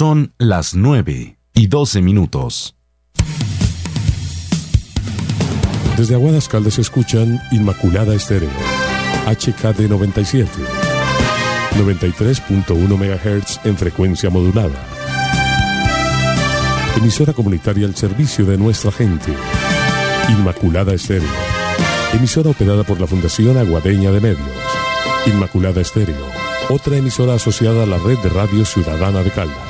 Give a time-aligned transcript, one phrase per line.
[0.00, 2.74] Son las 9 y 12 minutos.
[5.98, 8.48] Desde Aguadas Caldas escuchan Inmaculada Estéreo,
[9.26, 10.50] HKD 97,
[11.72, 14.82] 93.1 MHz en frecuencia modulada.
[16.96, 19.34] Emisora comunitaria al servicio de nuestra gente.
[20.30, 21.28] Inmaculada Estéreo.
[22.14, 24.48] Emisora operada por la Fundación Aguadeña de Medios.
[25.26, 26.26] Inmaculada Estéreo.
[26.70, 29.69] Otra emisora asociada a la red de radio ciudadana de Caldas.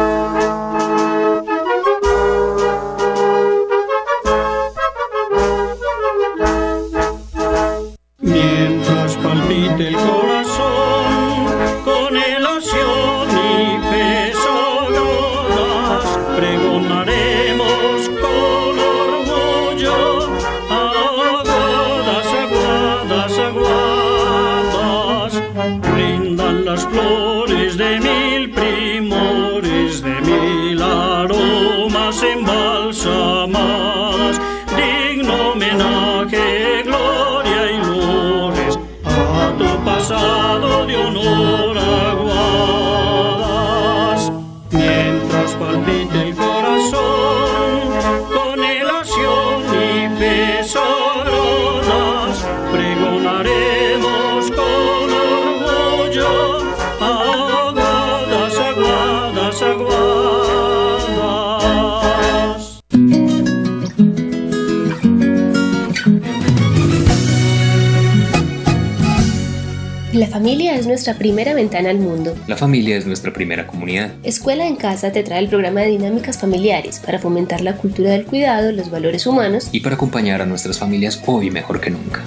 [70.91, 72.35] Nuestra primera ventana al mundo.
[72.47, 74.11] La familia es nuestra primera comunidad.
[74.23, 78.25] Escuela en Casa te trae el programa de dinámicas familiares para fomentar la cultura del
[78.25, 82.21] cuidado, los valores humanos Y para acompañar a nuestras familias hoy mejor que nunca.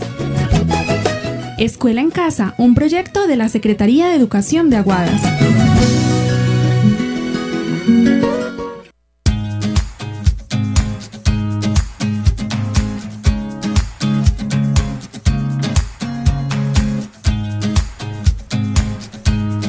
[1.58, 5.20] Escuela en Casa, un proyecto de la Secretaría de Educación de Aguadas.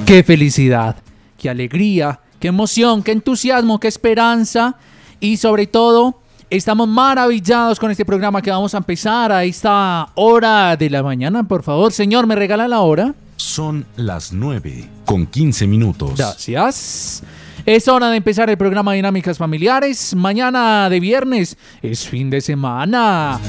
[0.05, 0.97] Qué felicidad,
[1.35, 4.75] qué alegría, qué emoción, qué entusiasmo, qué esperanza
[5.19, 10.77] y sobre todo estamos maravillados con este programa que vamos a empezar a esta hora
[10.77, 11.47] de la mañana.
[11.47, 13.15] Por favor, señor, ¿me regala la hora?
[13.37, 16.11] Son las 9 con 15 minutos.
[16.15, 17.23] Gracias.
[17.65, 20.13] Es hora de empezar el programa Dinámicas Familiares.
[20.13, 23.39] Mañana de viernes es fin de semana.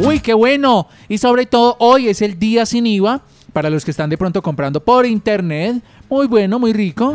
[0.00, 0.86] Uy, qué bueno.
[1.08, 3.20] Y sobre todo hoy es el día sin IVA
[3.54, 5.82] para los que están de pronto comprando por internet.
[6.10, 7.14] Muy bueno, muy rico.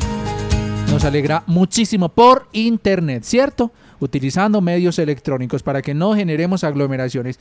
[0.90, 3.72] Nos alegra muchísimo por internet, ¿cierto?
[4.00, 7.38] Utilizando medios electrónicos para que no generemos aglomeraciones.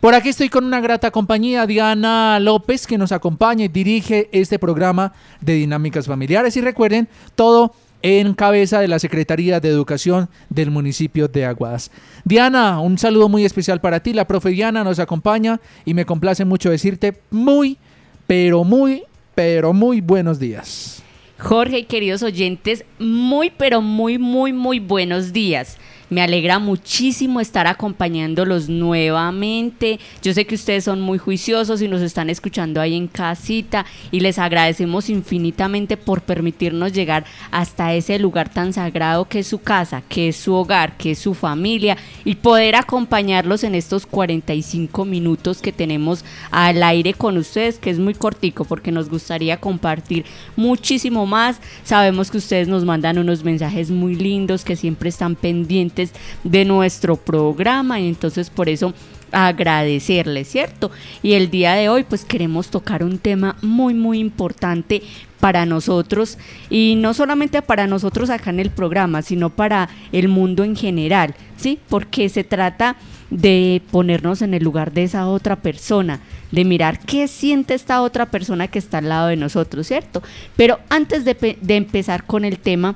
[0.00, 4.58] Por aquí estoy con una grata compañía, Diana López, que nos acompaña y dirige este
[4.58, 6.56] programa de dinámicas familiares.
[6.56, 11.90] Y recuerden, todo en cabeza de la Secretaría de Educación del municipio de Aguadas.
[12.24, 14.12] Diana, un saludo muy especial para ti.
[14.12, 17.78] La profe Diana nos acompaña y me complace mucho decirte muy,
[18.26, 19.02] pero muy,
[19.34, 21.02] pero muy buenos días.
[21.38, 25.78] Jorge y queridos oyentes, muy pero muy muy muy buenos días.
[26.12, 29.98] Me alegra muchísimo estar acompañándolos nuevamente.
[30.22, 34.20] Yo sé que ustedes son muy juiciosos y nos están escuchando ahí en casita y
[34.20, 40.02] les agradecemos infinitamente por permitirnos llegar hasta ese lugar tan sagrado que es su casa,
[40.06, 41.96] que es su hogar, que es su familia
[42.26, 47.98] y poder acompañarlos en estos 45 minutos que tenemos al aire con ustedes, que es
[47.98, 51.58] muy cortico porque nos gustaría compartir muchísimo más.
[51.84, 56.01] Sabemos que ustedes nos mandan unos mensajes muy lindos que siempre están pendientes
[56.44, 58.92] de nuestro programa y entonces por eso
[59.32, 60.90] agradecerles, ¿cierto?
[61.22, 65.02] Y el día de hoy pues queremos tocar un tema muy muy importante
[65.40, 66.38] para nosotros
[66.70, 71.34] y no solamente para nosotros acá en el programa, sino para el mundo en general,
[71.56, 71.80] ¿sí?
[71.88, 72.96] Porque se trata
[73.28, 76.20] de ponernos en el lugar de esa otra persona,
[76.52, 80.22] de mirar qué siente esta otra persona que está al lado de nosotros, ¿cierto?
[80.54, 82.94] Pero antes de, de empezar con el tema,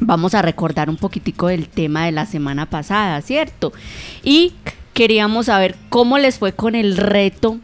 [0.00, 3.72] vamos a recordar un poquitico del tema de la semana pasada, ¿cierto?
[4.22, 4.52] Y
[4.92, 7.58] queríamos saber cómo les fue con el reto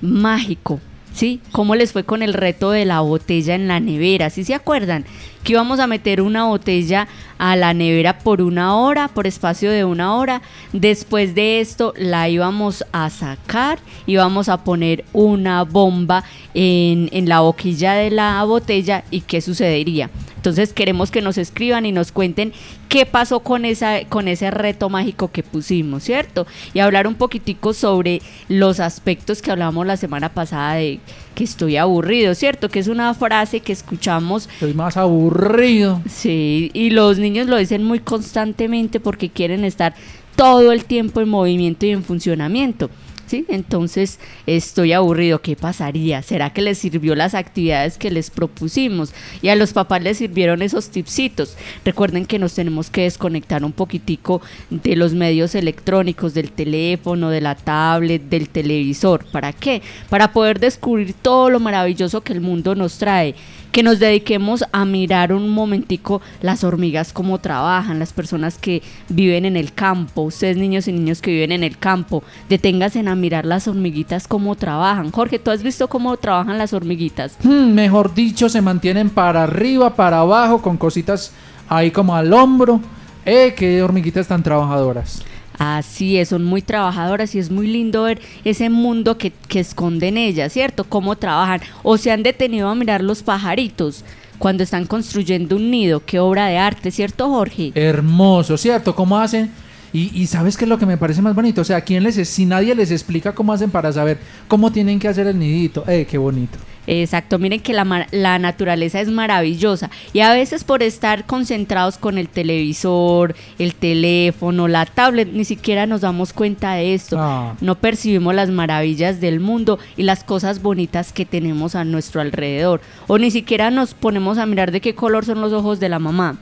[0.00, 0.80] mágico,
[1.12, 1.40] ¿sí?
[1.52, 4.30] ¿Cómo les fue con el reto de la botella en la nevera?
[4.30, 5.04] ¿Sí se acuerdan?
[5.44, 9.84] Que íbamos a meter una botella a la nevera por una hora, por espacio de
[9.84, 10.42] una hora.
[10.72, 16.24] Después de esto la íbamos a sacar, íbamos a poner una bomba
[16.54, 20.10] en, en la boquilla de la botella y ¿qué sucedería?
[20.38, 22.52] Entonces queremos que nos escriban y nos cuenten
[22.88, 26.46] qué pasó con, esa, con ese reto mágico que pusimos, ¿cierto?
[26.74, 31.00] Y hablar un poquitico sobre los aspectos que hablamos la semana pasada de
[31.34, 32.68] que estoy aburrido, ¿cierto?
[32.68, 34.48] Que es una frase que escuchamos.
[34.52, 36.00] Estoy más aburrido.
[36.08, 39.94] Sí, y los niños lo dicen muy constantemente porque quieren estar
[40.36, 42.90] todo el tiempo en movimiento y en funcionamiento.
[43.28, 43.44] ¿Sí?
[43.48, 46.22] Entonces estoy aburrido, ¿qué pasaría?
[46.22, 49.12] ¿Será que les sirvió las actividades que les propusimos?
[49.42, 51.56] Y a los papás les sirvieron esos tipsitos.
[51.84, 54.40] Recuerden que nos tenemos que desconectar un poquitico
[54.70, 59.24] de los medios electrónicos, del teléfono, de la tablet, del televisor.
[59.26, 59.82] ¿Para qué?
[60.08, 63.34] Para poder descubrir todo lo maravilloso que el mundo nos trae
[63.72, 69.44] que nos dediquemos a mirar un momentico las hormigas cómo trabajan, las personas que viven
[69.44, 73.44] en el campo, ustedes niños y niños que viven en el campo, deténganse a mirar
[73.44, 75.10] las hormiguitas cómo trabajan.
[75.10, 77.36] Jorge, ¿tú has visto cómo trabajan las hormiguitas?
[77.42, 81.32] Hmm, mejor dicho, se mantienen para arriba, para abajo, con cositas
[81.68, 82.80] ahí como al hombro.
[83.24, 85.22] Eh, qué hormiguitas tan trabajadoras.
[85.58, 90.16] Así es, son muy trabajadoras y es muy lindo ver ese mundo que, que esconden
[90.16, 90.84] ellas, ¿cierto?
[90.84, 91.60] Cómo trabajan.
[91.82, 94.04] O se han detenido a mirar los pajaritos
[94.38, 96.00] cuando están construyendo un nido.
[96.06, 97.72] Qué obra de arte, ¿cierto, Jorge?
[97.74, 98.94] Hermoso, ¿cierto?
[98.94, 99.50] ¿Cómo hacen?
[99.92, 101.62] Y, y sabes qué es lo que me parece más bonito.
[101.62, 104.98] O sea, ¿quién les es- si nadie les explica cómo hacen para saber cómo tienen
[105.00, 105.82] que hacer el nidito.
[105.88, 106.58] Eh, qué bonito.
[106.90, 112.16] Exacto, miren que la, la naturaleza es maravillosa y a veces por estar concentrados con
[112.16, 117.18] el televisor, el teléfono, la tablet, ni siquiera nos damos cuenta de esto.
[117.20, 117.54] Ah.
[117.60, 122.80] No percibimos las maravillas del mundo y las cosas bonitas que tenemos a nuestro alrededor.
[123.06, 125.98] O ni siquiera nos ponemos a mirar de qué color son los ojos de la
[125.98, 126.38] mamá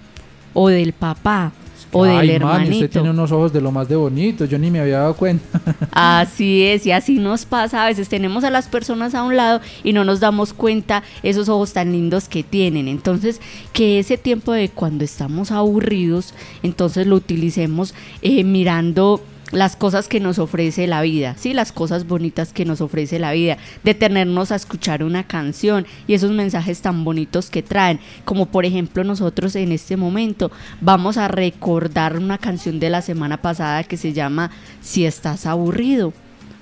[0.54, 1.50] o del papá
[1.96, 2.74] o del Ay, man, hermanito.
[2.74, 4.48] usted tiene unos ojos de lo más de bonitos.
[4.48, 5.60] Yo ni me había dado cuenta.
[5.92, 7.84] Así es, y así nos pasa.
[7.84, 11.48] A veces tenemos a las personas a un lado y no nos damos cuenta esos
[11.48, 12.88] ojos tan lindos que tienen.
[12.88, 13.40] Entonces,
[13.72, 19.22] que ese tiempo de cuando estamos aburridos, entonces lo utilicemos eh, mirando
[19.52, 23.32] las cosas que nos ofrece la vida, sí, las cosas bonitas que nos ofrece la
[23.32, 28.64] vida, detenernos a escuchar una canción y esos mensajes tan bonitos que traen, como por
[28.64, 30.50] ejemplo nosotros en este momento
[30.80, 34.50] vamos a recordar una canción de la semana pasada que se llama
[34.80, 36.12] Si estás aburrido.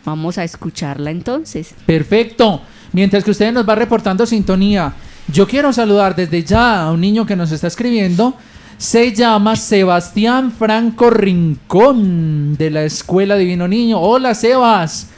[0.05, 1.75] Vamos a escucharla entonces.
[1.87, 2.61] Perfecto.
[2.93, 4.93] Mientras que usted nos va reportando sintonía,
[5.33, 8.35] yo quiero saludar desde ya a un niño que nos está escribiendo.
[8.79, 14.00] Se llama Sebastián Franco Rincón de la Escuela Divino Niño.
[14.00, 15.11] Hola Sebas.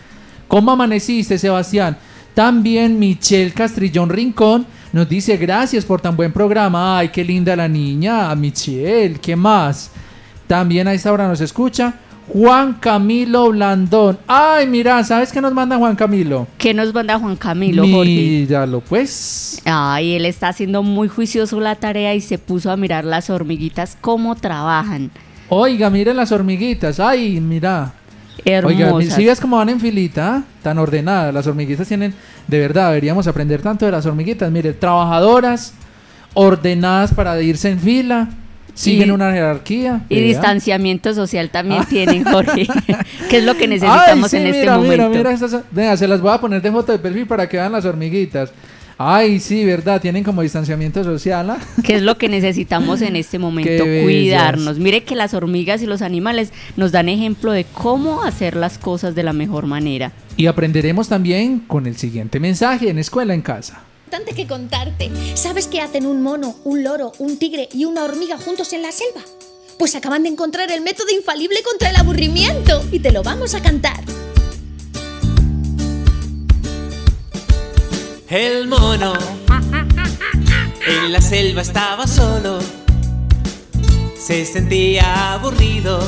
[0.47, 1.97] ¿Cómo amaneciste Sebastián?
[2.35, 6.99] También Michelle Castrillón Rincón nos dice gracias por tan buen programa.
[6.99, 8.35] Ay, qué linda la niña.
[8.35, 9.91] Michelle, ¿qué más?
[10.47, 11.95] También a esta hora nos escucha
[12.29, 14.19] Juan Camilo Blandón.
[14.27, 16.47] Ay, mira, ¿sabes qué nos manda Juan Camilo?
[16.59, 18.11] ¿Qué nos manda Juan Camilo, Jorge?
[18.11, 19.61] Míralo, pues.
[19.65, 23.97] Ay, él está haciendo muy juicioso la tarea y se puso a mirar las hormiguitas
[24.01, 25.11] cómo trabajan.
[25.49, 26.99] Oiga, miren las hormiguitas.
[26.99, 27.93] Ay, mira.
[28.45, 29.15] Oiga, Hermosas.
[29.15, 31.33] si ves cómo van en filita, tan ordenadas.
[31.33, 32.15] Las hormiguitas tienen,
[32.47, 34.51] de verdad, deberíamos aprender tanto de las hormiguitas.
[34.51, 35.73] Mire, trabajadoras,
[36.35, 38.29] ordenadas para irse en fila,
[38.77, 40.03] siguen una jerarquía.
[40.09, 40.25] Y vea.
[40.25, 42.67] distanciamiento social también tienen, Jorge.
[43.29, 45.09] que es lo que Ay, necesitamos sí, en este mira, momento.
[45.09, 47.57] Mira, mira, estas- vea, se las voy a poner de foto de perfil para que
[47.57, 48.53] vean las hormiguitas.
[48.99, 51.51] Ay, sí, verdad, tienen como distanciamiento social.
[51.51, 51.59] ¿ah?
[51.85, 54.79] que es lo que necesitamos en este momento, cuidarnos.
[54.79, 59.15] Mire que las hormigas y los animales nos dan ejemplo de cómo hacer las cosas
[59.15, 60.13] de la mejor manera.
[60.39, 63.83] Y aprenderemos también con el siguiente mensaje en Escuela en Casa.
[64.07, 65.11] Importante que contarte.
[65.35, 68.93] ¿Sabes qué hacen un mono, un loro, un tigre y una hormiga juntos en la
[68.93, 69.21] selva?
[69.81, 73.63] Pues acaban de encontrar el método infalible contra el aburrimiento y te lo vamos a
[73.63, 73.99] cantar.
[78.29, 79.15] El mono
[80.87, 82.61] en la selva estaba solo,
[84.17, 85.99] se sentía aburrido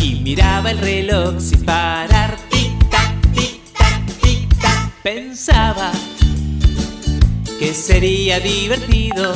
[0.00, 2.36] y miraba el reloj sin parar.
[2.48, 4.92] Tic tac, tic tac, tic tac.
[5.02, 5.90] Pensaba
[7.58, 9.34] que sería divertido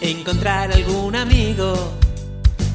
[0.00, 1.74] encontrar algún amigo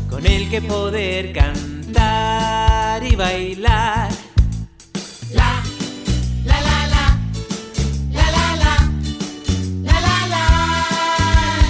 [0.09, 4.09] con el que poder cantar y bailar.
[5.31, 5.61] La,
[6.45, 7.17] la, la, la.
[8.11, 8.75] La la la,
[9.83, 10.45] la la la,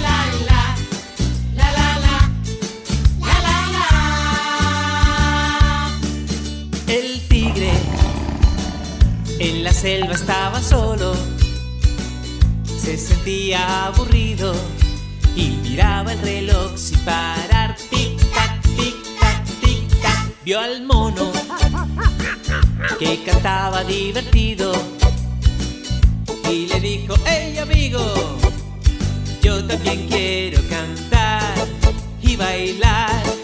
[0.00, 0.76] la,
[1.56, 2.28] la la la,
[3.24, 3.88] la la la.
[6.92, 7.72] El tigre
[9.40, 10.93] en la selva estaba solo,
[12.96, 14.54] se sentía aburrido
[15.34, 17.74] y miraba el reloj sin parar.
[17.90, 20.44] Tic tac, tic tac, tic tac.
[20.44, 21.32] Vio al mono
[22.98, 24.72] que cantaba divertido
[26.48, 28.00] y le dijo, hey amigo,
[29.42, 31.66] Yo también quiero cantar
[32.22, 33.43] y bailar.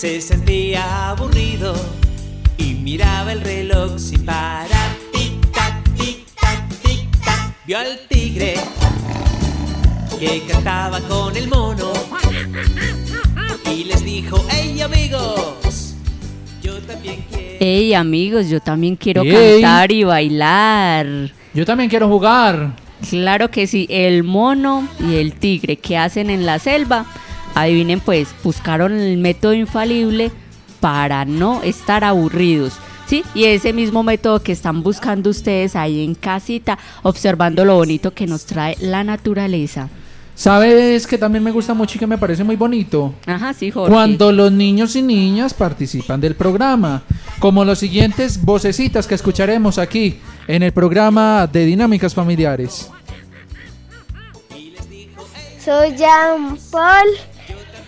[0.00, 1.74] Se sentía aburrido
[2.56, 4.96] y miraba el reloj sin parar.
[5.12, 7.66] Tic tac, tic tac, tic tac.
[7.66, 8.54] Vio al tigre
[10.18, 11.92] que cantaba con el mono
[13.70, 15.96] y les dijo: ¡Hey amigos!
[16.62, 17.56] Yo también quiero.
[17.60, 21.30] Hey amigos, yo también quiero cantar y bailar.
[21.52, 22.74] Yo también quiero jugar.
[23.06, 27.04] Claro que sí, el mono y el tigre que hacen en la selva,
[27.54, 30.30] adivinen pues, buscaron el método infalible
[30.80, 32.74] para no estar aburridos.
[33.06, 33.24] ¿Sí?
[33.34, 38.26] Y ese mismo método que están buscando ustedes ahí en casita, observando lo bonito que
[38.26, 39.88] nos trae la naturaleza.
[40.40, 43.12] ¿Sabes que también me gusta mucho y que me parece muy bonito?
[43.26, 43.92] Ajá, sí, Jorge.
[43.92, 47.02] Cuando los niños y niñas participan del programa,
[47.40, 52.90] como los siguientes vocecitas que escucharemos aquí en el programa de Dinámicas Familiares.
[55.62, 57.06] Soy Jean Paul,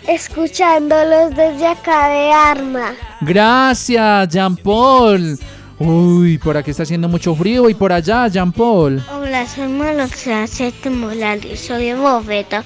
[0.07, 2.95] escuchándolos desde acá de Arma.
[3.21, 5.39] Gracias, Jean Paul.
[5.79, 9.05] Uy, por aquí está haciendo mucho frío y por allá, Jean Paul.
[9.13, 10.47] Hola, soy Maloxa
[10.91, 12.63] Morales, soy de Bofeto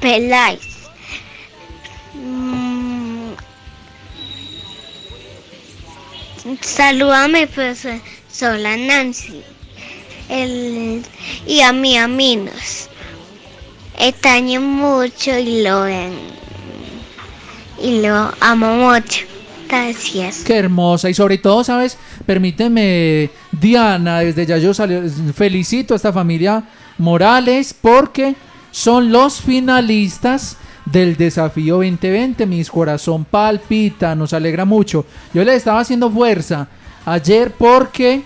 [0.00, 0.60] Peláez.
[2.14, 3.30] Mm.
[6.60, 7.86] Salúdame, pues,
[8.28, 9.42] soy la Nancy.
[10.28, 11.04] El,
[11.46, 12.88] y a mi aminos.
[13.98, 16.38] Extraño mucho y lo ven.
[17.82, 19.24] Y lo amo mucho.
[19.68, 20.38] Gracias.
[20.44, 21.98] Qué hermosa y sobre todo, ¿sabes?
[22.24, 25.02] Permíteme, Diana, desde ya yo salió-
[25.34, 26.64] felicito a esta familia
[26.96, 28.34] Morales porque
[28.70, 30.56] son los finalistas
[30.86, 32.46] del desafío 2020.
[32.46, 35.04] Mis corazón palpita, nos alegra mucho.
[35.34, 36.66] Yo les estaba haciendo fuerza
[37.04, 38.22] ayer porque,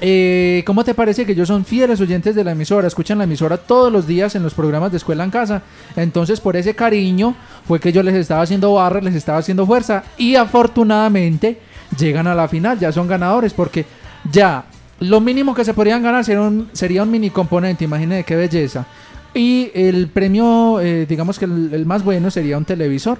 [0.00, 2.86] eh, ¿cómo te parece que ellos son fieles oyentes de la emisora?
[2.86, 5.62] Escuchan la emisora todos los días en los programas de escuela en casa.
[5.96, 7.34] Entonces, por ese cariño
[7.66, 11.58] fue que yo les estaba haciendo barra, les estaba haciendo fuerza y afortunadamente
[11.98, 13.86] llegan a la final, ya son ganadores porque
[14.30, 14.64] ya
[15.00, 18.86] lo mínimo que se podrían ganar sería un, mini componente, imagínense qué belleza.
[19.34, 23.18] Y el premio, eh, digamos que el, el más bueno sería un televisor.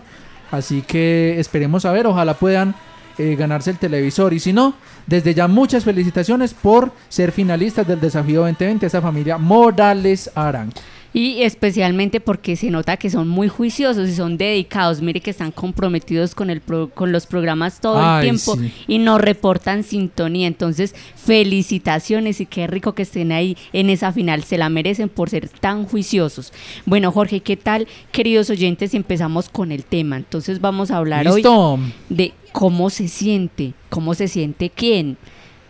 [0.51, 2.75] Así que esperemos a ver, ojalá puedan
[3.19, 4.33] eh, ganarse el televisor.
[4.35, 4.75] Y si no,
[5.07, 10.73] desde ya muchas felicitaciones por ser finalistas del desafío 2020 a esta familia Morales Arango.
[11.13, 15.01] Y especialmente porque se nota que son muy juiciosos y son dedicados.
[15.01, 18.71] Mire que están comprometidos con, el pro- con los programas todo Ay, el tiempo sí.
[18.87, 20.47] y nos reportan sintonía.
[20.47, 24.43] Entonces, felicitaciones y qué rico que estén ahí en esa final.
[24.45, 26.53] Se la merecen por ser tan juiciosos.
[26.85, 28.93] Bueno, Jorge, ¿qué tal, queridos oyentes?
[28.93, 30.17] Empezamos con el tema.
[30.19, 31.55] Entonces, vamos a hablar Listo.
[31.75, 31.81] hoy
[32.11, 33.75] de cómo se siente.
[33.91, 35.19] ¿Cómo se siente quién?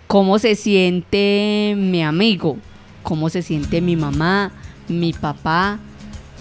[0.06, 2.58] ¿Cómo se siente mi amigo?
[3.02, 4.52] ¿Cómo se siente mi mamá?
[4.88, 5.78] mi papá,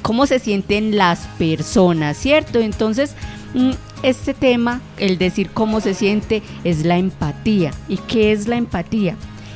[0.01, 2.59] cómo se sienten las personas, ¿cierto?
[2.59, 3.15] Entonces,
[3.53, 3.71] mm,
[4.03, 7.71] este tema, el decir cómo se siente, es la empatía.
[7.87, 9.15] ¿Y qué es la empatía?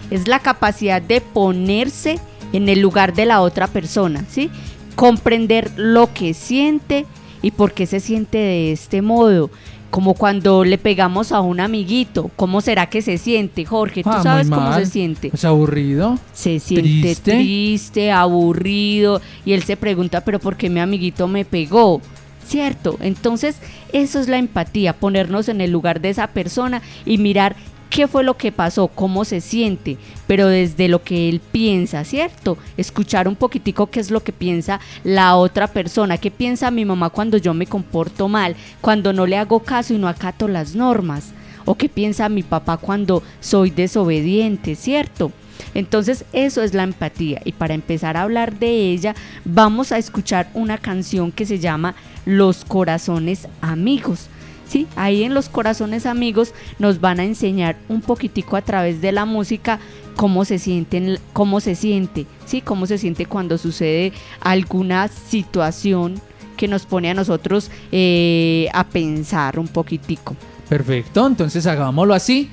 [0.09, 2.19] Es la capacidad de ponerse
[2.51, 4.49] en el lugar de la otra persona, ¿sí?
[4.95, 7.05] Comprender lo que siente
[7.41, 9.51] y por qué se siente de este modo.
[9.89, 14.03] Como cuando le pegamos a un amiguito, ¿cómo será que se siente, Jorge?
[14.03, 15.31] ¿Tú Ah, sabes cómo se siente?
[15.33, 16.19] ¿Es aburrido?
[16.31, 17.31] se siente ¿Triste?
[17.33, 18.11] triste.
[18.11, 22.01] aburrido y él se pregunta, pero ¿por qué mi amiguito me pegó?
[22.45, 22.97] ¿Cierto?
[23.01, 23.57] Entonces,
[23.93, 27.55] eso es la empatía, ponernos en el lugar de esa persona y mirar
[27.89, 32.57] qué fue lo que pasó, cómo se siente, pero desde lo que él piensa, ¿cierto?
[32.77, 37.09] Escuchar un poquitico qué es lo que piensa la otra persona, qué piensa mi mamá
[37.09, 41.31] cuando yo me comporto mal, cuando no le hago caso y no acato las normas,
[41.65, 45.31] o qué piensa mi papá cuando soy desobediente, ¿cierto?
[45.73, 49.15] Entonces eso es la empatía y para empezar a hablar de ella
[49.45, 54.29] vamos a escuchar una canción que se llama Los Corazones Amigos.
[54.69, 59.11] Sí, ahí en Los Corazones Amigos nos van a enseñar un poquitico a través de
[59.11, 59.79] la música
[60.15, 66.21] cómo se sienten, cómo se siente, sí, cómo se siente cuando sucede alguna situación
[66.55, 70.35] que nos pone a nosotros eh, a pensar un poquitico.
[70.67, 72.51] Perfecto, entonces hagámoslo así.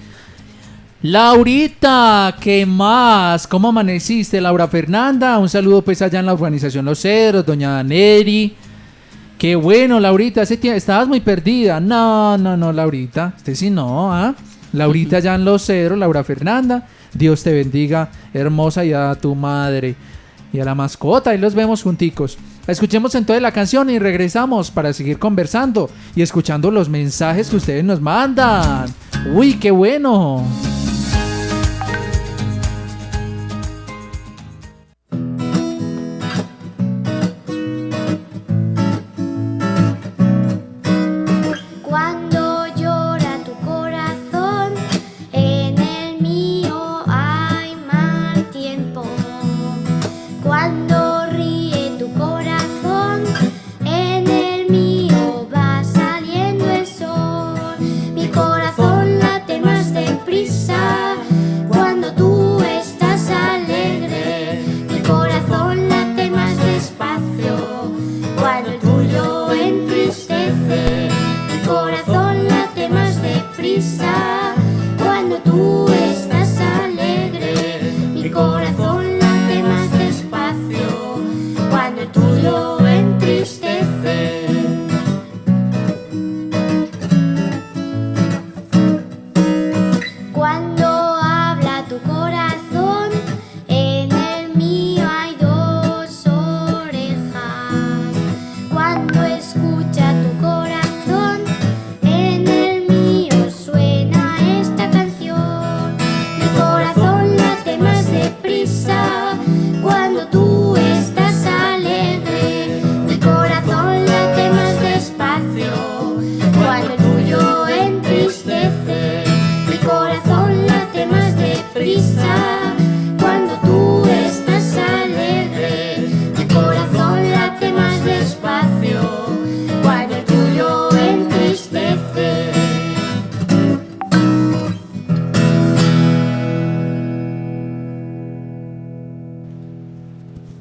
[1.03, 3.47] Laurita, ¿qué más?
[3.47, 5.39] ¿Cómo amaneciste, Laura Fernanda?
[5.39, 8.57] Un saludo pues allá en la organización Los Cedros, doña Daneri.
[9.39, 11.79] Qué bueno, Laurita, estabas muy perdida.
[11.79, 14.35] No, no, no, Laurita, usted sí no, ¿ah?
[14.73, 19.95] Laurita allá en Los Cedros, Laura Fernanda, Dios te bendiga, hermosa, y a tu madre
[20.53, 21.35] y a la mascota.
[21.35, 22.39] Y los vemos junticos.
[22.67, 27.85] Escuchemos entonces la canción y regresamos para seguir conversando y escuchando los mensajes que ustedes
[27.85, 28.87] nos mandan.
[29.35, 30.45] Uy, qué bueno.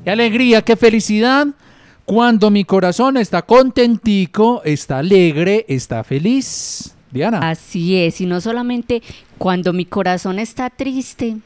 [0.05, 1.47] Qué alegría, qué felicidad.
[2.05, 6.93] Cuando mi corazón está contentico, está alegre, está feliz.
[7.09, 7.39] Diana.
[7.49, 9.01] Así es, y no solamente
[9.39, 11.37] cuando mi corazón está triste,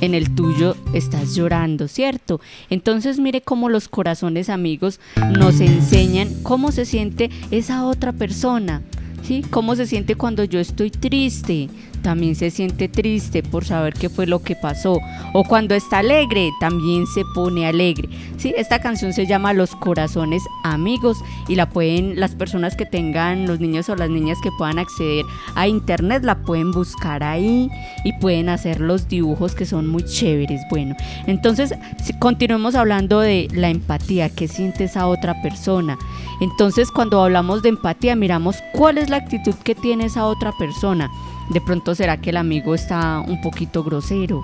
[0.00, 2.40] en el tuyo estás llorando, ¿cierto?
[2.70, 5.00] Entonces mire cómo los corazones amigos
[5.36, 8.80] nos enseñan cómo se siente esa otra persona,
[9.22, 9.44] ¿sí?
[9.50, 11.68] Cómo se siente cuando yo estoy triste.
[12.02, 14.98] También se siente triste por saber qué fue lo que pasó.
[15.34, 18.08] O cuando está alegre, también se pone alegre.
[18.36, 23.46] Sí, esta canción se llama Los Corazones Amigos y la pueden, las personas que tengan,
[23.46, 27.68] los niños o las niñas que puedan acceder a internet, la pueden buscar ahí
[28.04, 30.60] y pueden hacer los dibujos que son muy chéveres.
[30.70, 30.94] Bueno,
[31.26, 31.74] entonces
[32.18, 35.98] continuemos hablando de la empatía, qué siente esa otra persona.
[36.40, 41.10] Entonces cuando hablamos de empatía, miramos cuál es la actitud que tiene esa otra persona.
[41.50, 44.42] De pronto será que el amigo está un poquito grosero.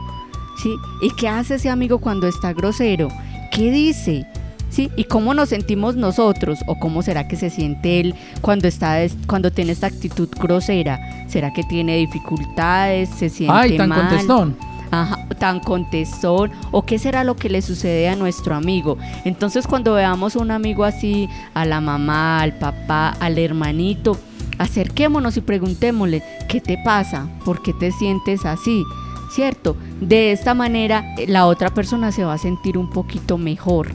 [0.63, 0.75] ¿Sí?
[1.03, 3.09] ¿Y qué hace ese amigo cuando está grosero?
[3.51, 4.27] ¿Qué dice?
[4.71, 4.91] ¿Sí?
[4.97, 6.59] ¿Y cómo nos sentimos nosotros?
[6.67, 10.99] ¿O cómo será que se siente él cuando está cuando tiene esta actitud grosera?
[11.29, 13.09] ¿Será que tiene dificultades?
[13.11, 14.01] ¿Se siente Ay, tan mal?
[14.09, 14.57] contestón.
[14.91, 18.97] Ajá, tan contestón o qué será lo que le sucede a nuestro amigo.
[19.25, 24.17] Entonces cuando veamos a un amigo así, a la mamá, al papá, al hermanito,
[24.59, 27.29] acerquémonos y preguntémosle, ¿qué te pasa?
[27.45, 28.85] ¿Por qué te sientes así?
[29.33, 29.77] ¿Cierto?
[30.01, 33.89] De esta manera eh, la otra persona se va a sentir un poquito mejor.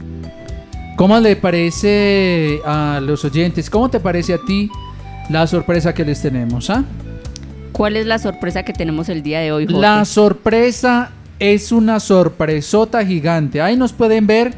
[0.96, 3.70] ¿Cómo le parece a los oyentes?
[3.70, 4.70] ¿Cómo te parece a ti
[5.30, 6.68] la sorpresa que les tenemos?
[6.68, 6.84] ah?
[7.72, 9.80] ¿Cuál es la sorpresa que tenemos el día de hoy, Jorge?
[9.80, 13.62] La sorpresa es una sorpresota gigante.
[13.62, 14.52] Ahí nos pueden ver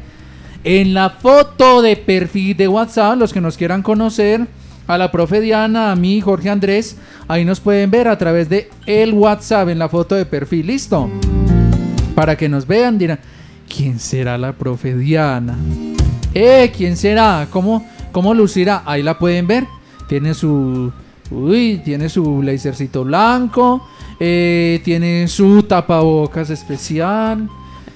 [0.63, 4.47] en la foto de perfil de WhatsApp, los que nos quieran conocer,
[4.87, 8.69] a la profe Diana, a mí, Jorge Andrés, ahí nos pueden ver a través de
[8.85, 10.67] el WhatsApp en la foto de perfil.
[10.67, 11.09] ¿Listo?
[12.15, 13.19] Para que nos vean, dirán,
[13.73, 15.57] ¿quién será la profe Diana?
[16.33, 17.47] Eh, ¿quién será?
[17.49, 18.83] ¿Cómo, cómo lucirá?
[18.85, 19.65] Ahí la pueden ver.
[20.07, 20.91] Tiene su...
[21.31, 23.87] Uy, tiene su blazercito blanco.
[24.19, 27.49] eh, tiene su tapabocas especial.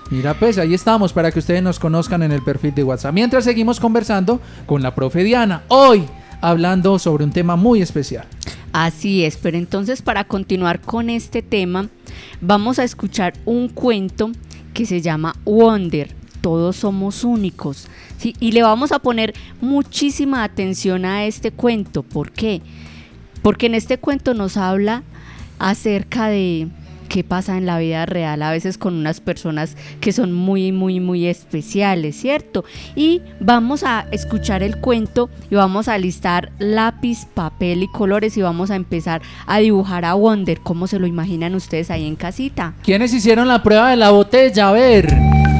[0.09, 3.13] Mira, pues ahí estamos para que ustedes nos conozcan en el perfil de WhatsApp.
[3.13, 5.63] Mientras seguimos conversando con la profe Diana.
[5.67, 6.07] Hoy
[6.41, 8.25] hablando sobre un tema muy especial.
[8.73, 11.89] Así es, pero entonces para continuar con este tema,
[12.41, 14.31] vamos a escuchar un cuento
[14.73, 16.13] que se llama Wonder.
[16.41, 17.87] Todos somos únicos.
[18.17, 18.35] ¿sí?
[18.39, 22.03] Y le vamos a poner muchísima atención a este cuento.
[22.03, 22.61] ¿Por qué?
[23.41, 25.03] Porque en este cuento nos habla
[25.59, 26.67] acerca de
[27.07, 30.99] qué pasa en la vida real, a veces con unas personas que son muy, muy,
[30.99, 32.63] muy especiales, ¿cierto?
[32.95, 38.41] Y vamos a escuchar el cuento y vamos a listar lápiz, papel y colores y
[38.41, 40.59] vamos a empezar a dibujar a Wonder.
[40.61, 42.73] ¿Cómo se lo imaginan ustedes ahí en casita?
[42.83, 44.69] ¿Quiénes hicieron la prueba de la botella?
[44.69, 45.07] A ver.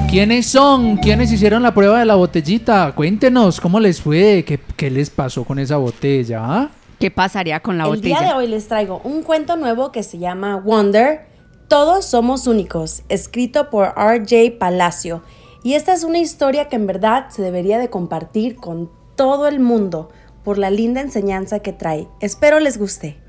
[0.09, 0.95] ¿Quiénes son?
[0.97, 2.93] ¿Quiénes hicieron la prueba de la botellita?
[2.95, 4.45] Cuéntenos, ¿cómo les fue?
[4.47, 6.69] ¿Qué, qué les pasó con esa botella?
[6.97, 8.19] ¿Qué pasaría con la El botella?
[8.19, 11.27] día de hoy les traigo un cuento nuevo que se llama Wonder.
[11.67, 14.57] Todos somos únicos, escrito por R.J.
[14.57, 15.21] Palacio.
[15.63, 19.59] Y esta es una historia que en verdad se debería de compartir con todo el
[19.59, 20.09] mundo
[20.45, 22.07] por la linda enseñanza que trae.
[22.21, 23.21] Espero les guste.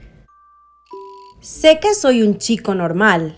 [1.40, 3.36] Sé que soy un chico normal.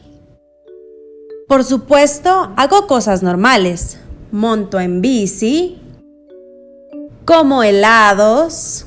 [1.48, 3.98] Por supuesto, hago cosas normales.
[4.32, 5.80] Monto en bici,
[7.24, 8.84] como helados,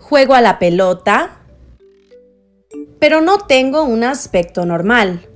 [0.00, 1.35] juego a la pelota,
[2.98, 5.26] pero no tengo un aspecto normal.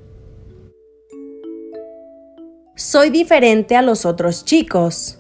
[2.74, 5.18] Soy diferente a los otros chicos.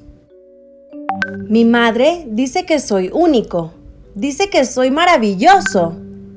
[1.48, 3.74] Mi madre dice que soy único.
[4.14, 5.94] Dice que soy maravilloso.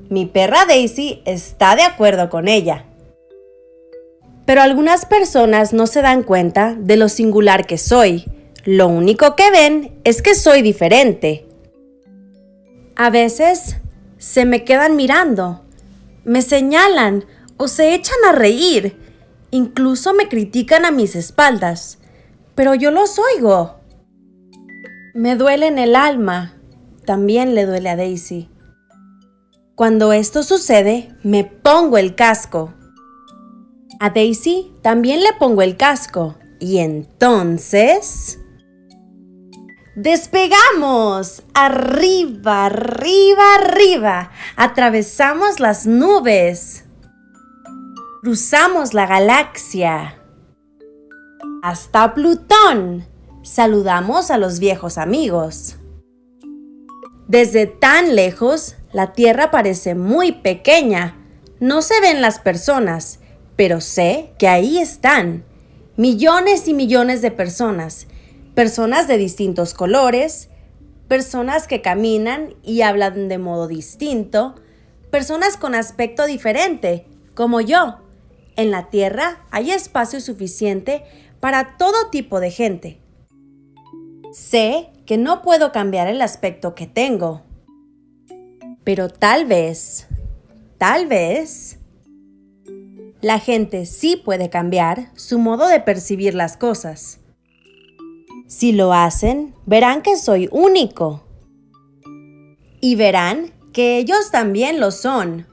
[0.09, 2.85] Mi perra Daisy está de acuerdo con ella.
[4.45, 8.25] Pero algunas personas no se dan cuenta de lo singular que soy.
[8.65, 11.45] Lo único que ven es que soy diferente.
[12.95, 13.77] A veces
[14.17, 15.62] se me quedan mirando,
[16.25, 17.25] me señalan
[17.57, 18.97] o se echan a reír.
[19.51, 21.99] Incluso me critican a mis espaldas.
[22.55, 23.79] Pero yo los oigo.
[25.13, 26.57] Me duele en el alma.
[27.05, 28.49] También le duele a Daisy.
[29.75, 32.73] Cuando esto sucede, me pongo el casco.
[33.99, 36.36] A Daisy también le pongo el casco.
[36.59, 38.39] Y entonces...
[39.95, 41.43] ¡Despegamos!
[41.53, 44.32] Arriba, arriba, arriba.
[44.56, 46.86] Atravesamos las nubes.
[48.23, 50.19] Cruzamos la galaxia.
[51.62, 53.06] Hasta Plutón.
[53.43, 55.75] Saludamos a los viejos amigos.
[57.27, 61.17] Desde tan lejos, la Tierra parece muy pequeña.
[61.60, 63.19] No se ven las personas,
[63.56, 65.45] pero sé que ahí están.
[65.97, 68.08] Millones y millones de personas.
[68.55, 70.49] Personas de distintos colores,
[71.07, 74.55] personas que caminan y hablan de modo distinto,
[75.09, 77.99] personas con aspecto diferente, como yo.
[78.55, 81.03] En la Tierra hay espacio suficiente
[81.39, 83.01] para todo tipo de gente.
[84.31, 87.41] Sé que no puedo cambiar el aspecto que tengo,
[88.83, 90.07] pero tal vez,
[90.77, 91.79] tal vez,
[93.21, 97.19] la gente sí puede cambiar su modo de percibir las cosas.
[98.55, 101.23] Si lo hacen, verán que soy único.
[102.81, 105.47] Y verán que ellos también lo son.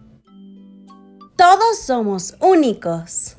[1.34, 3.36] Todos somos únicos.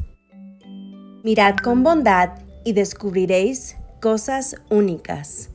[1.24, 5.52] Mirad con bondad y descubriréis cosas únicas.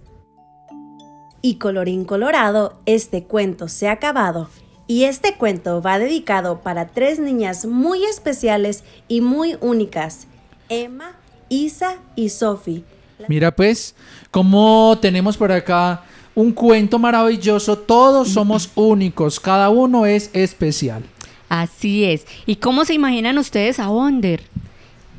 [1.42, 4.48] Y colorín colorado, este cuento se ha acabado.
[4.86, 10.28] Y este cuento va dedicado para tres niñas muy especiales y muy únicas.
[10.68, 11.16] Emma,
[11.48, 12.84] Isa y Sophie.
[13.28, 13.94] Mira pues,
[14.30, 16.02] como tenemos por acá
[16.34, 21.02] un cuento maravilloso, todos somos únicos, cada uno es especial.
[21.48, 22.26] Así es.
[22.44, 24.42] ¿Y cómo se imaginan ustedes a Wonder?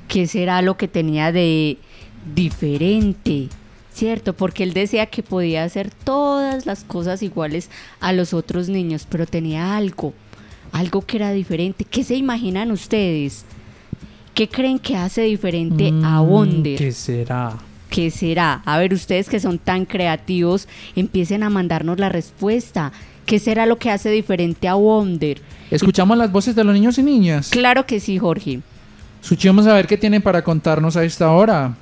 [0.07, 1.77] ¿Qué será lo que tenía de
[2.35, 3.49] diferente?
[3.93, 4.33] ¿Cierto?
[4.33, 9.25] Porque él decía que podía hacer todas las cosas iguales a los otros niños, pero
[9.25, 10.13] tenía algo,
[10.71, 11.83] algo que era diferente.
[11.83, 13.43] ¿Qué se imaginan ustedes?
[14.35, 16.77] ¿Qué creen que hace diferente a Mm, Wonder?
[16.77, 17.57] ¿Qué será?
[17.89, 18.61] ¿Qué será?
[18.65, 22.91] A ver, ustedes que son tan creativos, empiecen a mandarnos la respuesta.
[23.25, 25.41] ¿Qué será lo que hace diferente a Wonder?
[25.69, 27.49] ¿Escuchamos las voces de los niños y niñas?
[27.49, 28.61] Claro que sí, Jorge.
[29.21, 31.75] Escuchemos a ver qué tienen para contarnos a esta hora.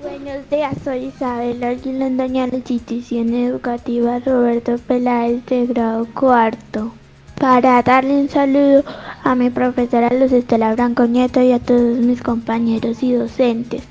[0.00, 6.92] Buenos días, soy Isabel Arguilandaña, la institución educativa Roberto Peláez de grado cuarto.
[7.40, 8.84] Para darle un saludo
[9.24, 13.82] a mi profesora Luz Estela Branco Nieto y a todos mis compañeros y docentes.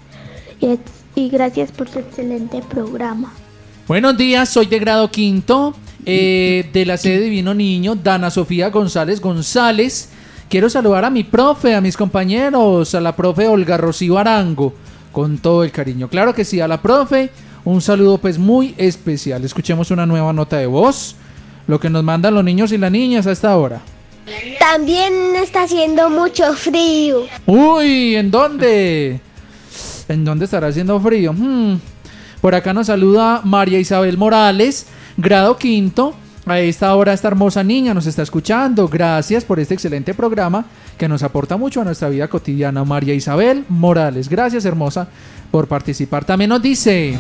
[0.62, 0.80] Y,
[1.16, 3.34] y gracias por su excelente programa.
[3.88, 9.20] Buenos días, soy de grado quinto eh, de la sede Divino Niño, Dana Sofía González
[9.20, 10.10] González.
[10.50, 14.74] Quiero saludar a mi profe, a mis compañeros, a la profe Olga Rocío Arango,
[15.12, 16.10] con todo el cariño.
[16.10, 17.30] Claro que sí, a la profe,
[17.66, 19.44] un saludo pues muy especial.
[19.44, 21.16] Escuchemos una nueva nota de voz,
[21.68, 23.82] lo que nos mandan los niños y las niñas a esta hora.
[24.60, 27.24] También está haciendo mucho frío.
[27.46, 29.20] Uy, ¿en dónde?
[30.08, 31.34] ¿En dónde estará haciendo frío?
[31.34, 31.78] Hmm.
[32.42, 34.86] Por acá nos saluda María Isabel Morales,
[35.18, 36.14] grado quinto,
[36.46, 38.90] A esta hora esta hermosa niña nos está escuchando.
[38.90, 40.66] Gracias por este excelente programa
[40.98, 42.84] que nos aporta mucho a nuestra vida cotidiana.
[42.84, 44.28] María Isabel Morales.
[44.28, 45.08] Gracias hermosa
[45.52, 46.26] por participar.
[46.26, 47.18] También nos dice...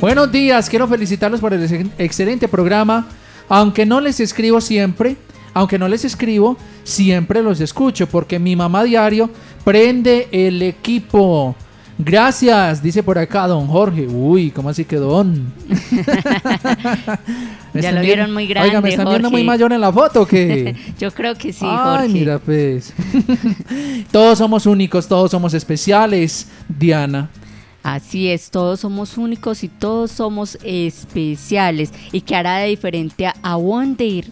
[0.00, 3.06] Buenos días, quiero felicitarlos por el ex- excelente programa.
[3.48, 5.16] Aunque no les escribo siempre,
[5.56, 9.30] aunque no les escribo, siempre los escucho porque mi mamá diario
[9.64, 11.56] prende el equipo.
[11.98, 14.06] Gracias, dice por acá don Jorge.
[14.06, 15.50] Uy, ¿cómo así que don?
[17.72, 20.26] Ya lo vieron muy grande, Oiga, ¿me están viendo muy mayor en la foto o
[20.26, 20.74] qué?
[20.98, 22.08] Yo creo que sí, Ay, Jorge.
[22.08, 22.94] mira pues.
[24.10, 27.28] todos somos únicos, todos somos especiales, Diana.
[27.82, 31.92] Así es, todos somos únicos y todos somos especiales.
[32.12, 34.24] ¿Y qué hará de diferente a, a Wonder?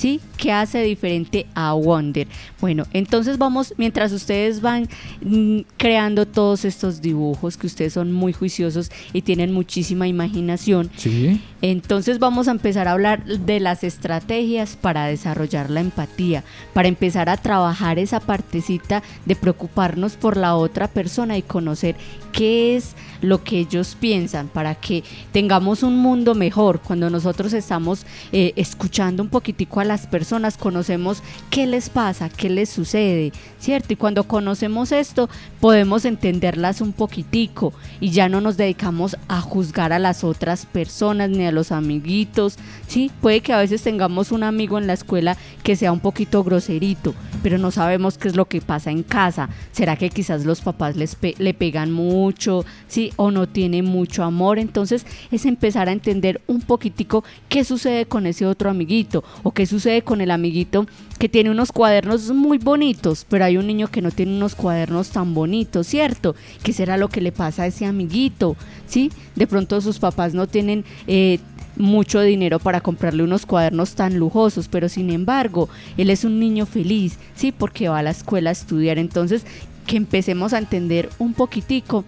[0.00, 0.18] ¿Sí?
[0.38, 2.26] ¿Qué hace diferente a Wonder?
[2.58, 4.88] Bueno, entonces vamos, mientras ustedes van
[5.20, 11.42] mm, creando todos estos dibujos, que ustedes son muy juiciosos y tienen muchísima imaginación, Sí.
[11.60, 17.28] entonces vamos a empezar a hablar de las estrategias para desarrollar la empatía, para empezar
[17.28, 21.94] a trabajar esa partecita de preocuparnos por la otra persona y conocer
[22.32, 26.80] qué es lo que ellos piensan para que tengamos un mundo mejor.
[26.80, 32.48] Cuando nosotros estamos eh, escuchando un poquitico a las personas, conocemos qué les pasa, qué
[32.48, 33.92] les sucede, ¿cierto?
[33.92, 35.28] Y cuando conocemos esto,
[35.60, 41.30] podemos entenderlas un poquitico y ya no nos dedicamos a juzgar a las otras personas
[41.30, 42.56] ni a los amiguitos,
[42.86, 43.10] ¿sí?
[43.20, 47.14] Puede que a veces tengamos un amigo en la escuela que sea un poquito groserito,
[47.42, 49.48] pero no sabemos qué es lo que pasa en casa.
[49.72, 53.09] ¿Será que quizás los papás les pe- le pegan mucho, ¿sí?
[53.16, 54.58] O no tiene mucho amor.
[54.58, 59.66] Entonces es empezar a entender un poquitico qué sucede con ese otro amiguito o qué
[59.66, 60.86] sucede con el amiguito
[61.18, 65.10] que tiene unos cuadernos muy bonitos, pero hay un niño que no tiene unos cuadernos
[65.10, 66.34] tan bonitos, ¿cierto?
[66.62, 68.56] ¿Qué será lo que le pasa a ese amiguito?
[68.86, 69.10] ¿Sí?
[69.36, 70.84] De pronto sus papás no tienen...
[71.06, 71.38] eh,
[71.76, 76.66] mucho dinero para comprarle unos cuadernos tan lujosos, pero sin embargo, él es un niño
[76.66, 78.98] feliz, sí, porque va a la escuela a estudiar.
[78.98, 79.46] Entonces,
[79.86, 82.04] que empecemos a entender un poquitico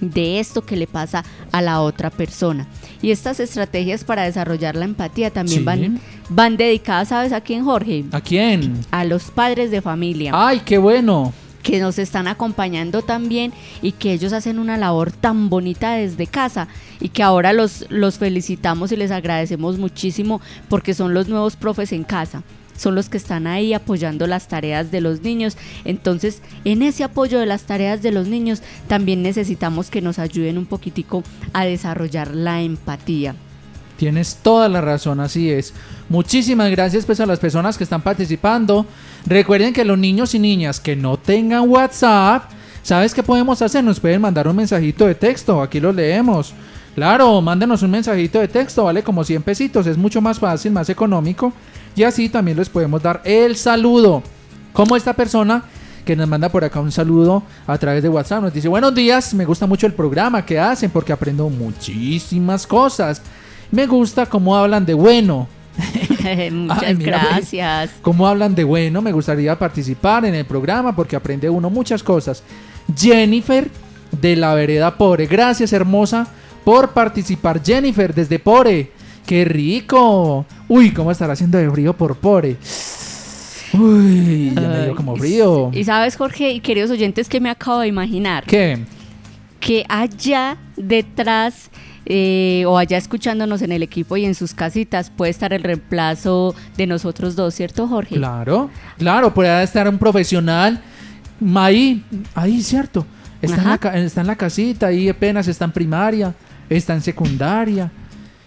[0.00, 2.66] de esto que le pasa a la otra persona.
[3.02, 5.64] Y estas estrategias para desarrollar la empatía también Sí.
[5.64, 8.04] van, van dedicadas, ¿sabes a quién, Jorge?
[8.12, 8.80] ¿A quién?
[8.90, 11.32] A los padres de familia Ay, qué bueno.
[11.62, 16.68] que nos están acompañando también y que ellos hacen una labor tan bonita desde casa
[17.00, 21.92] y que ahora los, los felicitamos y les agradecemos muchísimo porque son los nuevos profes
[21.92, 22.42] en casa.
[22.76, 25.56] Son los que están ahí apoyando las tareas de los niños.
[25.84, 30.58] Entonces, en ese apoyo de las tareas de los niños, también necesitamos que nos ayuden
[30.58, 33.34] un poquitico a desarrollar la empatía.
[33.96, 35.72] Tienes toda la razón, así es.
[36.08, 38.86] Muchísimas gracias pues a las personas que están participando.
[39.24, 42.50] Recuerden que los niños y niñas que no tengan WhatsApp,
[42.82, 43.84] ¿sabes qué podemos hacer?
[43.84, 46.52] Nos pueden mandar un mensajito de texto, aquí lo leemos.
[46.94, 50.88] Claro, mándenos un mensajito de texto, vale como 100 pesitos, es mucho más fácil, más
[50.88, 51.52] económico.
[51.96, 54.22] Y así también les podemos dar el saludo.
[54.72, 55.64] Como esta persona
[56.04, 58.42] que nos manda por acá un saludo a través de WhatsApp.
[58.42, 63.22] Nos dice, buenos días, me gusta mucho el programa que hacen porque aprendo muchísimas cosas.
[63.70, 65.48] Me gusta cómo hablan de bueno.
[66.52, 67.90] Muchas Ay, mira, gracias.
[68.00, 72.44] Cómo hablan de bueno, me gustaría participar en el programa porque aprende uno muchas cosas.
[72.96, 73.68] Jennifer
[74.20, 76.28] de la vereda Pore, gracias hermosa
[76.64, 77.60] por participar.
[77.62, 78.92] Jennifer desde Pore,
[79.26, 80.46] qué rico.
[80.68, 82.56] Uy, cómo estará haciendo de frío por Pore.
[83.72, 85.70] Uy, ya me dio como frío.
[85.72, 88.44] Y sabes, Jorge y queridos oyentes, que me acabo de imaginar.
[88.44, 88.78] ¿Qué?
[89.64, 91.70] que allá detrás
[92.04, 96.54] eh, o allá escuchándonos en el equipo y en sus casitas puede estar el reemplazo
[96.76, 98.16] de nosotros dos, ¿cierto, Jorge?
[98.16, 100.82] Claro, claro, puede estar un profesional
[101.56, 103.06] ahí, ahí, cierto.
[103.40, 106.34] Está en, la, está en la casita, ahí apenas está en primaria,
[106.68, 107.90] está en secundaria.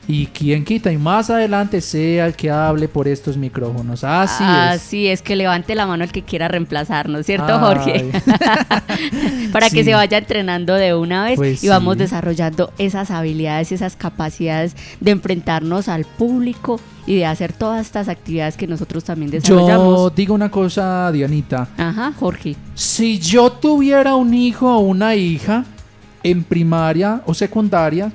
[0.09, 4.05] Y quien quita, y más adelante sea el que hable por estos micrófonos.
[4.05, 4.49] Así es.
[4.49, 7.59] Así es, que levante la mano el que quiera reemplazarnos, ¿cierto, Ay.
[7.59, 8.11] Jorge?
[9.51, 11.99] Para que se vaya entrenando de una vez Pues y vamos sí.
[11.99, 18.07] desarrollando esas habilidades y esas capacidades de enfrentarnos al público y de hacer todas estas
[18.07, 20.15] actividades que nosotros también Yo desarrollamos.
[20.15, 21.67] digo una cosa, Dianita.
[21.77, 22.55] Ajá, Jorge.
[22.75, 25.65] Si yo tuviera un hijo o una hija
[26.23, 28.11] en primaria o secundaria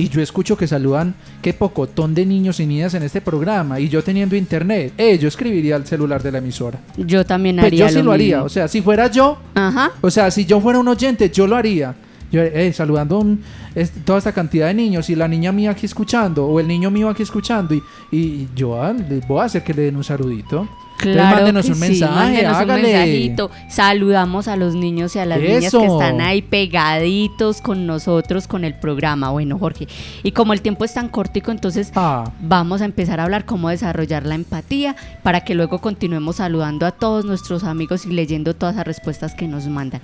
[0.00, 3.88] y yo escucho que saludan qué pocotón de niños y niñas en este programa y
[3.88, 6.78] yo teniendo internet, eh, yo escribiría al celular de la emisora.
[6.96, 8.46] Yo también Pues haría yo sí lo haría, mismo.
[8.46, 9.92] o sea, si fuera yo, Ajá.
[10.00, 11.94] o sea, si yo fuera un oyente, yo lo haría.
[12.32, 13.42] Yo, eh, saludando un-
[13.74, 16.88] es- toda esta cantidad de niños y la niña mía aquí escuchando o el niño
[16.90, 17.82] mío aquí escuchando y,
[18.12, 20.68] y yo ah, les voy a hacer que le den un saludito.
[21.00, 23.50] Claro mándenos que un sí, mensaje, mándenos un mensajito.
[23.68, 28.64] Saludamos a los niños y a las niñas que están ahí pegaditos con nosotros con
[28.64, 29.30] el programa.
[29.30, 29.88] Bueno, Jorge,
[30.22, 32.30] y como el tiempo es tan cortico, entonces Ah.
[32.40, 36.90] vamos a empezar a hablar cómo desarrollar la empatía para que luego continuemos saludando a
[36.90, 40.00] todos nuestros amigos y leyendo todas las respuestas que nos mandan.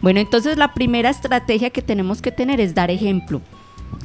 [0.00, 3.40] Bueno, entonces la primera estrategia que tenemos que tener es dar ejemplo.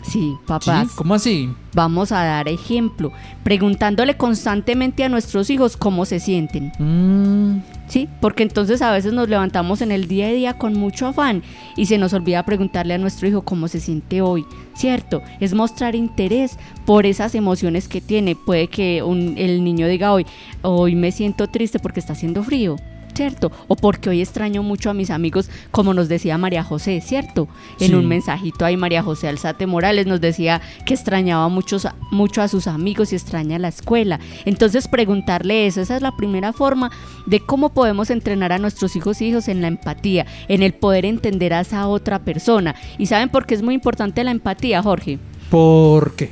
[0.04, 0.88] Sí, papás.
[0.90, 0.94] ¿Sí?
[0.96, 1.50] ¿Cómo así?
[1.74, 3.12] Vamos a dar ejemplo,
[3.44, 6.72] preguntándole constantemente a nuestros hijos cómo se sienten.
[6.80, 11.06] Mm, Sí, porque entonces a veces nos levantamos en el día a día con mucho
[11.06, 11.44] afán
[11.76, 15.22] y se nos olvida preguntarle a nuestro hijo cómo se siente hoy, ¿cierto?
[15.40, 18.36] Es mostrar interés por esas emociones que tiene.
[18.36, 20.26] Puede que un- el niño diga hoy,
[20.64, 22.78] hoy me siento triste porque está haciendo frío.
[23.14, 23.52] ¿Cierto?
[23.68, 27.48] O porque hoy extraño mucho a mis amigos, como nos decía María José, ¿cierto?
[27.80, 27.94] En Sí.
[27.94, 32.68] un mensajito ahí María José Alzate Morales nos decía que extrañaba muchos, mucho a sus
[32.68, 34.20] amigos y extraña la escuela.
[34.46, 36.92] Entonces preguntarle eso, esa es la primera forma
[37.26, 41.06] de cómo podemos entrenar a nuestros hijos y hijos en la empatía, en el poder
[41.06, 42.76] entender a esa otra persona.
[42.98, 45.20] ¿Y saben por qué es muy importante la empatía, Jorge?
[45.50, 46.32] ¿Por qué?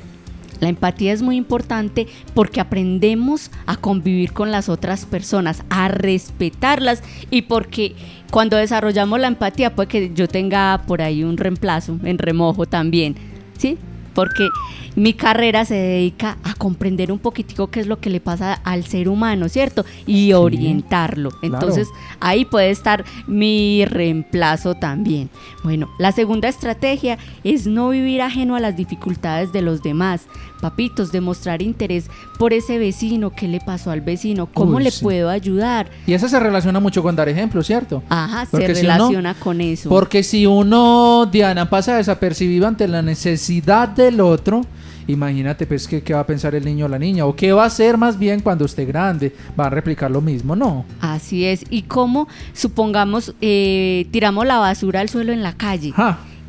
[0.61, 7.03] La empatía es muy importante porque aprendemos a convivir con las otras personas, a respetarlas
[7.29, 7.95] y porque
[8.31, 13.15] cuando desarrollamos la empatía puede que yo tenga por ahí un reemplazo en remojo también,
[13.57, 13.77] ¿sí?
[14.13, 14.47] Porque
[14.95, 18.85] mi carrera se dedica a comprender un poquitico qué es lo que le pasa al
[18.85, 19.85] ser humano, ¿cierto?
[20.05, 21.29] Y orientarlo.
[21.41, 21.87] Entonces
[22.19, 25.29] ahí puede estar mi reemplazo también.
[25.63, 30.21] Bueno, la segunda estrategia es no vivir ajeno a las dificultades de los demás.
[30.61, 32.05] Papitos, demostrar interés
[32.37, 35.03] por ese vecino, qué le pasó al vecino, cómo Uy, le sí.
[35.03, 35.89] puedo ayudar.
[36.05, 38.03] Y eso se relaciona mucho con dar ejemplo, ¿cierto?
[38.09, 39.89] Ajá, Porque se si uno- relaciona con eso.
[39.89, 44.61] Porque si uno, Diana, pasa desapercibido ante la necesidad del otro,
[45.11, 47.63] imagínate pues qué, qué va a pensar el niño o la niña, o qué va
[47.63, 50.85] a hacer más bien cuando esté grande, va a replicar lo mismo, ¿no?
[50.99, 51.63] Así es.
[51.69, 55.93] Y como, supongamos, eh, tiramos la basura al suelo en la calle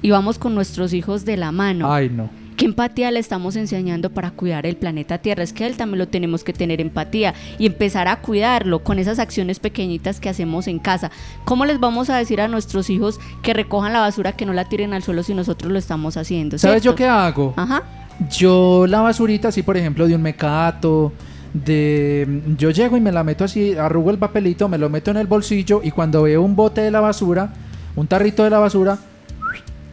[0.00, 1.92] y vamos con nuestros hijos de la mano.
[1.92, 2.42] Ay, no.
[2.56, 5.42] ¿Qué empatía le estamos enseñando para cuidar el planeta Tierra?
[5.42, 9.18] Es que él también lo tenemos que tener empatía y empezar a cuidarlo con esas
[9.18, 11.10] acciones pequeñitas que hacemos en casa.
[11.44, 14.68] ¿Cómo les vamos a decir a nuestros hijos que recojan la basura, que no la
[14.68, 16.58] tiren al suelo si nosotros lo estamos haciendo?
[16.58, 17.54] ¿Sabes yo qué hago?
[17.56, 17.82] Ajá.
[18.30, 21.12] Yo la basurita así, por ejemplo, de un mecato,
[21.52, 22.42] de...
[22.58, 25.26] Yo llego y me la meto así, arrugo el papelito, me lo meto en el
[25.26, 27.52] bolsillo y cuando veo un bote de la basura,
[27.96, 28.98] un tarrito de la basura,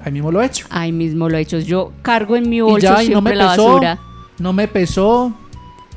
[0.04, 0.66] ahí mismo lo echo.
[0.70, 1.60] Ahí mismo lo he hecho.
[1.60, 4.00] Yo cargo en mi Y bolso ya, y no siempre me la pesó, basura.
[4.40, 5.34] no me pesó.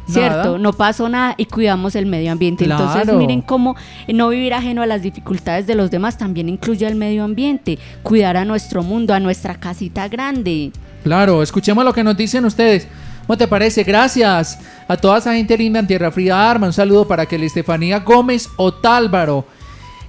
[0.05, 0.37] ¿Cierto?
[0.37, 0.59] nada.
[0.59, 2.65] No pasó nada y cuidamos el medio ambiente.
[2.65, 3.77] Entonces, miren cómo
[4.13, 8.37] no vivir ajeno a las dificultades de los demás también incluye el medio ambiente, cuidar
[8.37, 10.73] a nuestro mundo, a nuestra casita grande.
[11.03, 12.87] Claro, escuchemos lo que nos dicen ustedes.
[13.27, 13.85] ¿Cómo te parece?
[13.85, 16.67] Gracias a toda esa gente linda en Tierra Fría Arma.
[16.67, 19.47] Un saludo para Kelly Estefanía Gómez Otálvaro.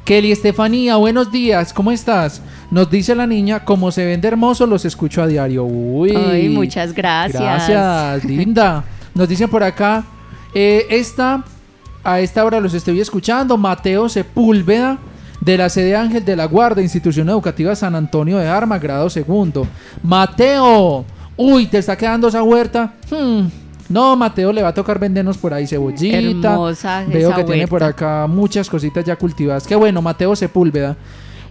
[0.04, 2.42] Kelly Estefanía, buenos días, ¿cómo estás?
[2.70, 5.64] Nos dice la niña, como se ven de hermosos, los escucho a diario.
[5.64, 7.42] Uy, Ay, muchas gracias.
[7.42, 8.84] Gracias, linda.
[9.16, 10.04] Nos dicen por acá,
[10.54, 11.46] eh, esta,
[12.04, 14.98] a esta hora los estoy escuchando, Mateo Sepúlveda,
[15.44, 19.68] de la sede Ángel de la Guarda, Institución Educativa San Antonio de Arma, grado segundo.
[20.02, 21.04] Mateo,
[21.36, 22.94] uy, ¿te está quedando esa huerta?
[23.12, 23.48] Hmm,
[23.90, 26.18] No, Mateo le va a tocar vendernos por ahí cebollita.
[26.54, 29.68] Hermosa Veo que tiene por acá muchas cositas ya cultivadas.
[29.68, 30.96] Qué bueno, Mateo Sepúlveda.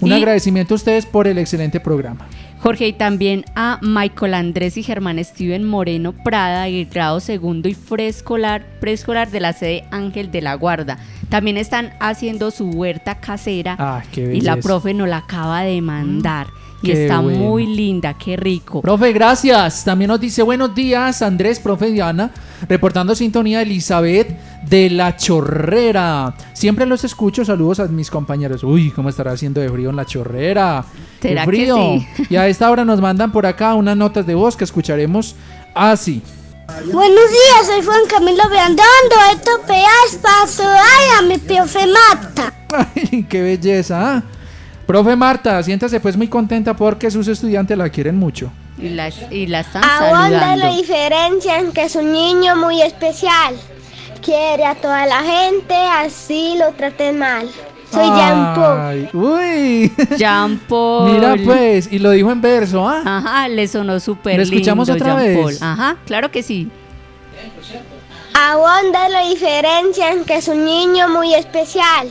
[0.00, 2.26] Un Y- agradecimiento a ustedes por el excelente programa.
[2.60, 7.74] Jorge, y también a Michael Andrés y Germán Steven Moreno Prada, del grado segundo y
[7.74, 10.98] preescolar, preescolar de la sede Ángel de la Guarda.
[11.32, 15.80] También están haciendo su huerta casera Ah, qué y la profe nos la acaba de
[15.80, 16.46] mandar.
[16.82, 17.38] y qué está bueno.
[17.38, 18.82] muy linda, qué rico.
[18.82, 19.82] Profe, gracias.
[19.84, 22.32] También nos dice buenos días, Andrés, profe Diana,
[22.68, 24.36] reportando sintonía Elizabeth
[24.68, 26.34] de La Chorrera.
[26.52, 28.62] Siempre los escucho, saludos a mis compañeros.
[28.62, 30.84] Uy, ¿cómo estará haciendo de frío en La Chorrera?
[31.20, 31.76] ¡Qué ¿Será que frío!
[31.76, 32.26] sí?
[32.30, 35.34] Y a esta hora nos mandan por acá unas notas de voz que escucharemos
[35.74, 36.20] así.
[36.80, 42.52] Buenos días, soy Juan Camilo Beandando, esto peas paso, ay, a mi profe Mata.
[42.94, 44.16] ¡Ay, qué belleza!
[44.16, 44.22] ¿ah?
[44.86, 48.50] Profe Marta, siéntase pues muy contenta porque sus estudiantes la quieren mucho.
[48.78, 50.56] Y la, y la están saludando.
[50.56, 53.54] la diferencia en que es un niño muy especial.
[54.22, 57.48] Quiere a toda la gente, así lo traten mal.
[57.92, 58.80] Soy Jean Paul.
[58.80, 59.92] Ay, ¡Uy!
[60.16, 61.12] Jean Paul.
[61.12, 63.02] Mira pues, y lo dijo en verso, ¿ah?
[63.04, 64.56] Ajá, le sonó súper ¿Lo lindo.
[64.56, 65.38] escuchamos otra Jean vez?
[65.38, 65.56] Paul.
[65.60, 66.70] Ajá, claro que sí.
[68.34, 72.08] Aguanta la diferencia en que es un niño muy especial.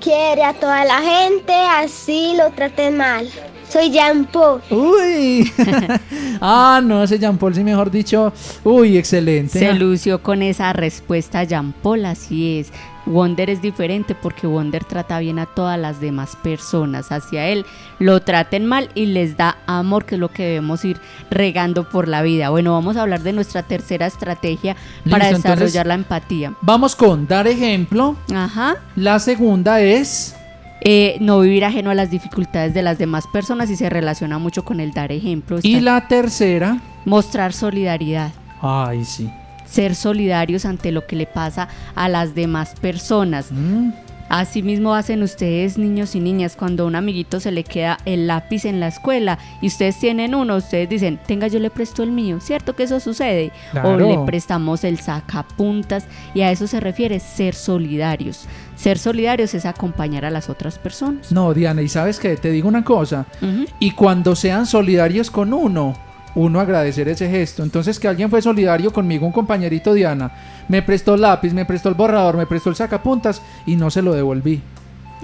[0.00, 3.28] Quiere a toda la gente, así lo traten mal.
[3.70, 4.60] Soy Jean Paul.
[4.70, 5.50] Uy.
[6.40, 8.32] ah, no, ese Jean Paul, sí, mejor dicho.
[8.64, 9.58] Uy, excelente.
[9.58, 12.72] Se lució con esa respuesta Jean Paul, así es.
[13.04, 17.10] Wonder es diferente porque Wonder trata bien a todas las demás personas.
[17.10, 17.64] Hacia él
[17.98, 20.98] lo traten mal y les da amor, que es lo que debemos ir
[21.30, 22.50] regando por la vida.
[22.50, 24.76] Bueno, vamos a hablar de nuestra tercera estrategia
[25.08, 26.54] para Listo, desarrollar entonces- la empatía.
[26.60, 28.16] Vamos con dar ejemplo.
[28.34, 28.76] Ajá.
[28.94, 30.34] La segunda es.
[30.80, 34.64] Eh, no vivir ajeno a las dificultades de las demás personas y se relaciona mucho
[34.64, 35.58] con el dar ejemplo.
[35.62, 36.78] Y la tercera.
[37.04, 38.30] Mostrar solidaridad.
[38.60, 39.30] Ay, sí.
[39.66, 43.52] ser solidarios ante lo que le pasa a las demás personas.
[43.52, 43.90] Mm.
[44.28, 48.64] Asimismo hacen ustedes, niños y niñas, cuando a un amiguito se le queda el lápiz
[48.64, 52.38] en la escuela y ustedes tienen uno, ustedes dicen, tenga yo le presto el mío,
[52.40, 53.52] ¿cierto que eso sucede?
[53.82, 58.46] O le prestamos el sacapuntas y a eso se refiere ser solidarios.
[58.76, 61.32] Ser solidarios es acompañar a las otras personas.
[61.32, 63.26] No, Diana, y sabes que te digo una cosa.
[63.80, 65.96] Y cuando sean solidarios con uno,
[66.34, 67.62] uno agradecer ese gesto.
[67.62, 70.30] Entonces, que alguien fue solidario conmigo, un compañerito Diana,
[70.68, 74.02] me prestó el lápiz, me prestó el borrador, me prestó el sacapuntas y no se
[74.02, 74.60] lo devolví.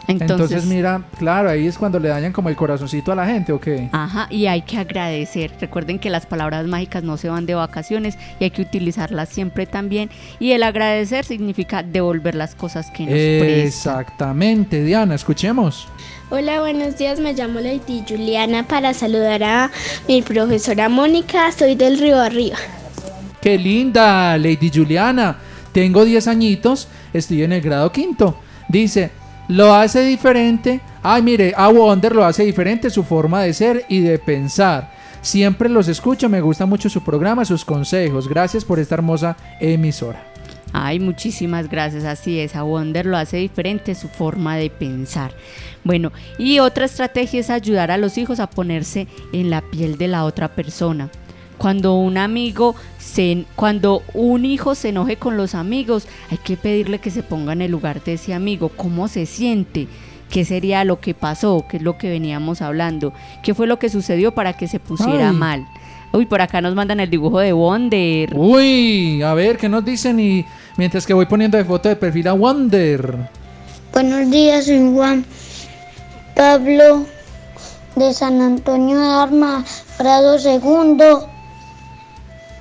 [0.06, 3.52] Entonces- Entonces, mira, claro, ahí es cuando le dañan como el corazoncito a la gente,
[3.52, 3.88] ¿o qué?
[3.92, 5.52] Ajá, y hay que agradecer.
[5.58, 9.64] Recuerden que las palabras mágicas no se van de vacaciones y hay que utilizarlas siempre
[9.64, 10.10] también.
[10.38, 13.66] Y el agradecer significa devolver las cosas que nos prestan.
[13.66, 15.88] Exactamente, Diana, escuchemos.
[16.28, 17.18] Hola, buenos días.
[17.20, 19.70] Me llamo Lady Juliana para saludar a
[20.06, 21.50] mi profesora Mónica.
[21.52, 22.56] Soy del Río Arriba.
[23.44, 25.36] Qué linda, Lady Juliana.
[25.70, 28.38] Tengo 10 añitos, estoy en el grado quinto.
[28.70, 29.10] Dice,
[29.48, 30.80] lo hace diferente.
[31.02, 34.90] Ay, mire, a Wonder lo hace diferente su forma de ser y de pensar.
[35.20, 38.30] Siempre los escucho, me gusta mucho su programa, sus consejos.
[38.30, 40.24] Gracias por esta hermosa emisora.
[40.72, 42.04] Ay, muchísimas gracias.
[42.04, 45.32] Así es, a Wonder lo hace diferente su forma de pensar.
[45.84, 50.08] Bueno, y otra estrategia es ayudar a los hijos a ponerse en la piel de
[50.08, 51.10] la otra persona.
[51.58, 56.98] Cuando un amigo se, cuando un hijo se enoje con los amigos, hay que pedirle
[56.98, 59.86] que se ponga en el lugar de ese amigo, cómo se siente,
[60.30, 63.88] qué sería lo que pasó, qué es lo que veníamos hablando, qué fue lo que
[63.88, 65.36] sucedió para que se pusiera Ay.
[65.36, 65.66] mal.
[66.12, 68.32] Uy, por acá nos mandan el dibujo de Wonder.
[68.36, 70.20] Uy, a ver, ¿qué nos dicen?
[70.20, 70.44] Y
[70.76, 73.28] mientras que voy poniendo de foto de perfil a Wonder.
[73.92, 75.24] Buenos días, soy Juan
[76.34, 77.06] Pablo
[77.96, 81.33] de San Antonio de Armas, grado segundo.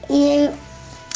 [0.09, 0.47] Y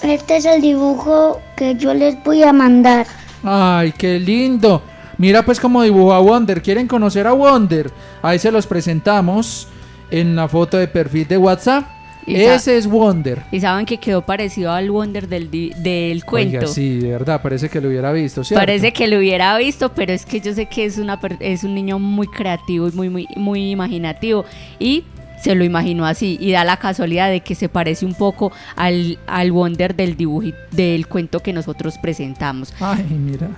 [0.04, 3.06] este es el dibujo que yo les voy a mandar.
[3.44, 4.82] Ay, qué lindo.
[5.18, 6.62] Mira pues cómo dibuja a Wonder.
[6.62, 7.92] ¿Quieren conocer a Wonder?
[8.22, 9.68] Ahí se los presentamos
[10.12, 11.86] en la foto de perfil de WhatsApp.
[12.28, 13.42] Ese es Wonder.
[13.54, 16.58] Y saben que quedó parecido al Wonder del, di- del cuento.
[16.58, 18.60] Oiga, sí, de verdad, parece que lo hubiera visto, ¿cierto?
[18.60, 21.64] Parece que lo hubiera visto, pero es que yo sé que es una per- es
[21.64, 24.44] un niño muy creativo y muy muy muy imaginativo
[24.78, 25.06] y
[25.42, 29.20] se lo imaginó así y da la casualidad de que se parece un poco al,
[29.28, 32.74] al Wonder del dibujo del cuento que nosotros presentamos.
[32.80, 33.50] Ay, mira.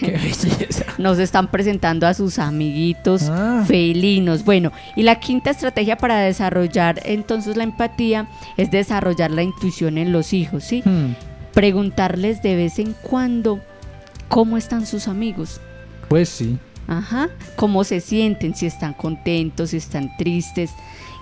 [0.00, 0.84] Qué belleza.
[0.98, 3.64] Nos están presentando a sus amiguitos Ah.
[3.66, 4.44] felinos.
[4.44, 10.12] Bueno, y la quinta estrategia para desarrollar entonces la empatía es desarrollar la intuición en
[10.12, 10.82] los hijos, ¿sí?
[10.84, 11.14] Hmm,
[11.54, 13.60] Preguntarles de vez en cuando
[14.28, 15.60] cómo están sus amigos.
[16.08, 16.58] Pues sí.
[16.86, 20.70] Ajá, cómo se sienten, si están contentos, si están tristes.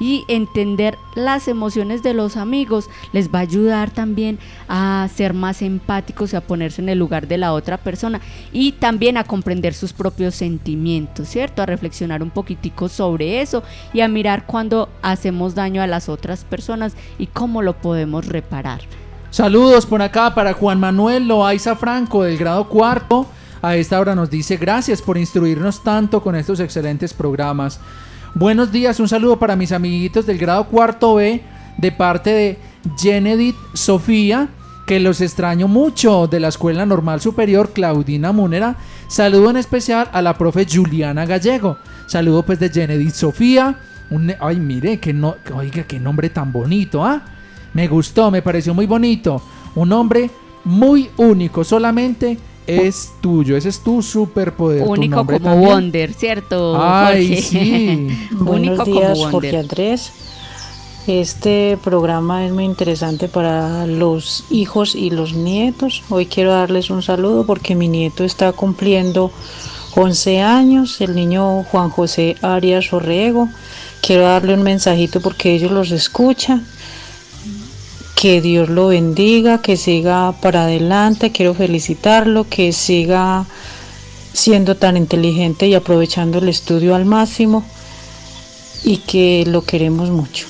[0.00, 4.38] Y entender las emociones de los amigos les va a ayudar también
[4.68, 8.20] a ser más empáticos y a ponerse en el lugar de la otra persona
[8.52, 11.62] y también a comprender sus propios sentimientos, ¿cierto?
[11.62, 16.44] A reflexionar un poquitico sobre eso y a mirar cuando hacemos daño a las otras
[16.44, 18.80] personas y cómo lo podemos reparar.
[19.30, 23.26] Saludos por acá para Juan Manuel Loaiza Franco del grado cuarto.
[23.62, 27.80] A esta hora nos dice gracias por instruirnos tanto con estos excelentes programas.
[28.36, 31.40] Buenos días, un saludo para mis amiguitos del grado cuarto B
[31.78, 32.58] de parte de
[32.98, 34.48] Genedith Sofía,
[34.88, 38.74] que los extraño mucho de la Escuela Normal Superior Claudina Munera.
[39.06, 41.78] Saludo en especial a la profe Juliana Gallego.
[42.08, 43.78] Saludo pues de Genedith Sofía.
[44.10, 47.22] Un ay, mire, que no, oiga, qué nombre tan bonito, ¿ah?
[47.72, 49.40] Me gustó, me pareció muy bonito.
[49.76, 50.28] Un nombre
[50.64, 52.36] muy único, solamente
[52.66, 53.56] es tuyo.
[53.56, 54.82] Ese es tu superpoder.
[54.86, 55.70] Único como también.
[55.70, 56.76] Wonder, ¿cierto?
[56.80, 57.42] Ay, Jorge?
[57.42, 58.08] sí.
[58.32, 59.30] Único Buenos como días, Wonder.
[59.32, 60.12] Jorge Andrés.
[61.06, 66.02] Este programa es muy interesante para los hijos y los nietos.
[66.08, 69.30] Hoy quiero darles un saludo porque mi nieto está cumpliendo
[69.96, 73.50] 11 años, el niño Juan José Arias Orrego.
[74.00, 76.66] Quiero darle un mensajito porque ellos los escuchan.
[78.24, 81.30] Que Dios lo bendiga, que siga para adelante.
[81.30, 83.44] Quiero felicitarlo, que siga
[84.32, 87.62] siendo tan inteligente y aprovechando el estudio al máximo
[88.82, 90.46] y que lo queremos mucho.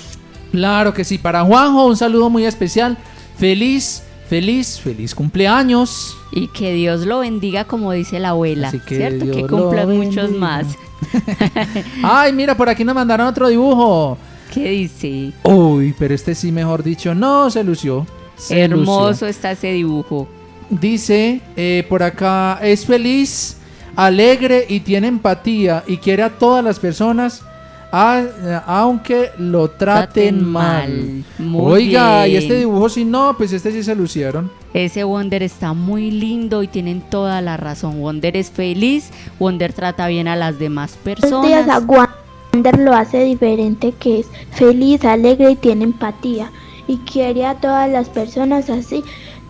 [0.52, 1.18] Claro que sí.
[1.18, 2.96] Para Juanjo, un saludo muy especial.
[3.38, 6.16] Feliz, feliz, feliz cumpleaños.
[6.30, 8.68] Y que Dios lo bendiga, como dice la abuela.
[8.68, 9.24] Así que ¿Cierto?
[9.24, 10.64] Dios que lo cumpla muchos más.
[12.04, 14.16] Ay, mira, por aquí nos mandaron otro dibujo.
[14.54, 15.32] ¿Qué dice?
[15.42, 18.06] Uy, pero este sí, mejor dicho, no se lució.
[18.36, 19.26] Se Hermoso lució.
[19.28, 20.28] está ese dibujo.
[20.70, 23.56] Dice eh, por acá, es feliz,
[23.96, 27.42] alegre y tiene empatía y quiere a todas las personas,
[27.92, 28.24] a-
[28.66, 31.24] aunque lo traten, Traten mal.
[31.54, 34.50] Oiga, y este dibujo sí no, pues este sí se lucieron.
[34.72, 38.00] Ese Wonder está muy lindo y tienen toda la razón.
[38.00, 41.66] Wonder es feliz, Wonder trata bien a las demás personas.
[42.54, 46.52] Wander lo hace diferente que es feliz, alegre y tiene empatía
[46.86, 49.02] y quiere a todas las personas así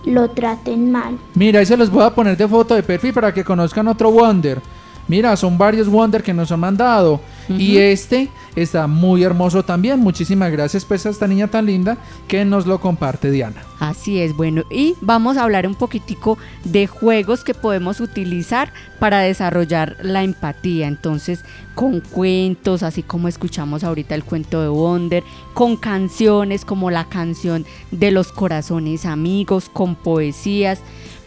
[0.06, 1.18] lo traten mal.
[1.34, 4.10] Mira, ahí se los voy a poner de foto de perfil para que conozcan otro
[4.10, 4.62] Wonder.
[5.06, 7.20] Mira, son varios Wonder que nos han mandado.
[7.48, 10.00] Y este está muy hermoso también.
[10.00, 13.62] Muchísimas gracias pues a esta niña tan linda que nos lo comparte Diana.
[13.80, 19.20] Así es, bueno, y vamos a hablar un poquitico de juegos que podemos utilizar para
[19.20, 20.86] desarrollar la empatía.
[20.86, 27.08] Entonces, con cuentos, así como escuchamos ahorita el cuento de Wonder, con canciones como la
[27.08, 30.80] canción de los corazones amigos, con poesías.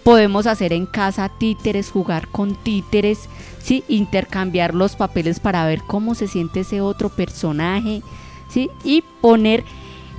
[0.04, 3.28] Podemos hacer en casa títeres, jugar con títeres,
[3.68, 3.84] ¿sí?
[3.90, 8.02] intercambiar los papeles para ver cómo se siente ese otro personaje,
[8.50, 8.70] ¿sí?
[8.86, 9.66] y poner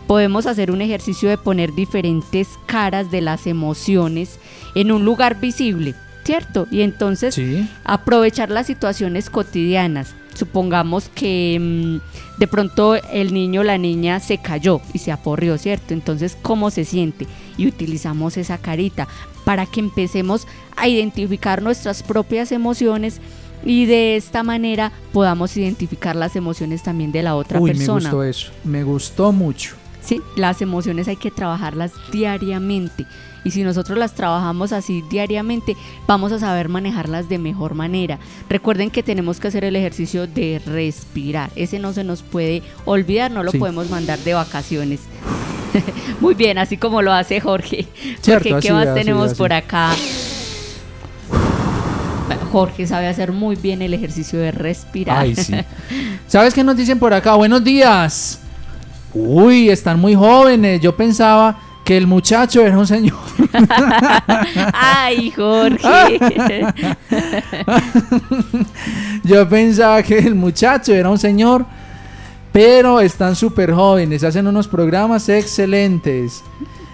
[0.06, 4.38] podemos hacer un ejercicio de poner diferentes caras de las emociones
[4.74, 5.94] en un lugar visible,
[6.24, 6.66] ¿cierto?
[6.70, 7.38] Y entonces
[7.84, 10.14] aprovechar las situaciones cotidianas.
[10.34, 15.58] Supongamos que mm, de pronto el niño o la niña se cayó y se aporrió,
[15.58, 15.92] ¿cierto?
[15.92, 17.26] Entonces, ¿cómo se siente?
[17.58, 19.08] Y utilizamos esa carita
[19.48, 20.46] para que empecemos
[20.76, 23.18] a identificar nuestras propias emociones
[23.64, 28.10] y de esta manera podamos identificar las emociones también de la otra Uy, me persona.
[28.10, 28.52] gustó eso.
[28.64, 29.74] Me gustó mucho.
[30.02, 33.06] Sí, las emociones hay que trabajarlas diariamente.
[33.42, 38.18] Y si nosotros las trabajamos así diariamente, vamos a saber manejarlas de mejor manera.
[38.50, 41.50] Recuerden que tenemos que hacer el ejercicio de respirar.
[41.56, 43.58] Ese no se nos puede olvidar, no lo Sí.
[43.58, 45.00] podemos mandar de vacaciones.
[46.20, 47.86] Muy bien, así como lo hace Jorge.
[48.20, 49.34] Cierto, así ¿qué más así tenemos así.
[49.36, 49.94] por acá?
[52.50, 55.18] Jorge sabe hacer muy bien el ejercicio de respirar.
[55.18, 55.54] Ay, sí.
[56.26, 57.34] ¿Sabes qué nos dicen por acá?
[57.34, 58.40] Buenos días.
[59.12, 60.80] Uy, están muy jóvenes.
[60.80, 63.16] Yo pensaba que el muchacho era un señor.
[64.74, 66.18] Ay, Jorge.
[69.24, 71.64] Yo pensaba que el muchacho era un señor,
[72.52, 76.42] pero están súper jóvenes, hacen unos programas excelentes.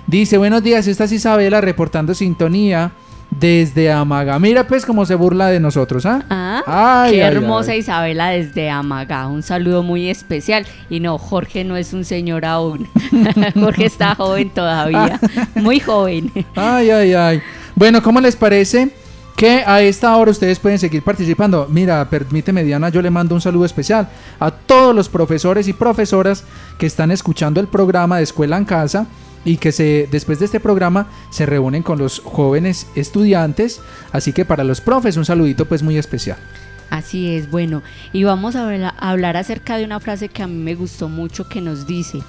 [0.06, 2.92] Dice, buenos días, esta es Isabela reportando sintonía
[3.30, 4.38] desde Amaga.
[4.38, 6.24] Mira pues cómo se burla de nosotros, ¿ah?
[6.30, 7.78] Ah, Ay, qué ay, hermosa ay.
[7.78, 9.26] Isabela desde Amaga.
[9.26, 10.66] Un saludo muy especial.
[10.90, 12.88] Y no, Jorge no es un señor aún.
[13.54, 15.20] Jorge está joven todavía.
[15.54, 16.30] Muy joven.
[16.54, 17.42] Ay, ay, ay.
[17.74, 18.90] Bueno, ¿cómo les parece?
[19.36, 21.66] Que a esta hora ustedes pueden seguir participando.
[21.68, 24.08] Mira, permíteme Diana, yo le mando un saludo especial
[24.38, 26.44] a todos los profesores y profesoras
[26.78, 29.06] que están escuchando el programa de Escuela en Casa
[29.44, 33.80] y que se después de este programa se reúnen con los jóvenes estudiantes.
[34.12, 36.38] Así que para los profes un saludito pues muy especial.
[36.90, 37.82] Así es, bueno.
[38.12, 41.08] Y vamos a, habla- a hablar acerca de una frase que a mí me gustó
[41.08, 42.20] mucho que nos dice,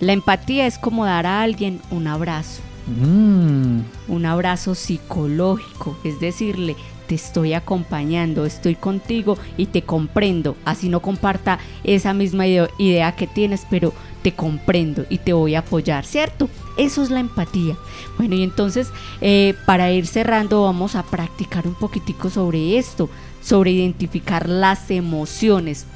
[0.00, 2.62] la empatía es como dar a alguien un abrazo.
[2.88, 6.74] Mm, un abrazo psicológico, es decirle,
[7.06, 13.26] te estoy acompañando, estoy contigo y te comprendo, así no comparta esa misma idea que
[13.26, 16.48] tienes, pero te comprendo y te voy a apoyar, ¿cierto?
[16.76, 17.76] Eso es la empatía.
[18.16, 18.88] Bueno, y entonces,
[19.20, 23.08] eh, para ir cerrando, vamos a practicar un poquitico sobre esto,
[23.42, 25.86] sobre identificar las emociones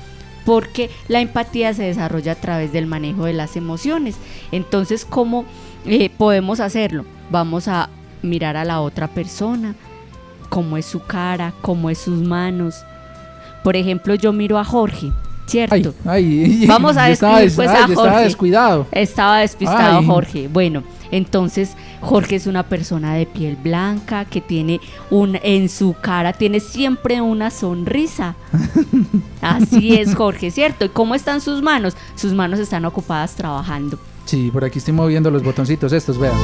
[0.45, 4.17] porque la empatía se desarrolla a través del manejo de las emociones.
[4.51, 5.45] Entonces, ¿cómo
[5.87, 7.05] eh, podemos hacerlo?
[7.31, 7.89] Vamos a
[8.23, 9.75] mirar a la otra persona,
[10.49, 12.77] cómo es su cara, cómo es sus manos.
[13.65, 15.11] Por ejemplo, yo miro a Jorge,
[15.47, 15.95] ¿cierto?
[16.05, 18.25] ay, Vamos a describir des- pues ay, a yo estaba Jorge.
[18.25, 18.87] descuidado.
[18.93, 20.07] Estaba despistado Ay.
[20.07, 20.49] Jorge.
[20.49, 20.83] Bueno,
[21.13, 26.59] entonces Jorge es una persona de piel blanca que tiene un en su cara tiene
[26.59, 28.35] siempre una sonrisa.
[29.41, 30.87] Así es Jorge, ¿cierto?
[30.87, 31.97] ¿Y cómo están sus manos?
[32.17, 33.99] Sus manos están ocupadas trabajando.
[34.25, 36.35] Sí, por aquí estoy moviendo los botoncitos estos, vean.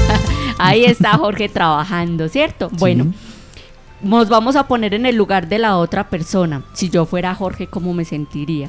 [0.58, 2.68] Ahí está Jorge trabajando, ¿cierto?
[2.78, 3.06] Bueno,
[4.02, 6.62] nos vamos a poner en el lugar de la otra persona.
[6.74, 8.68] Si yo fuera Jorge, ¿cómo me sentiría?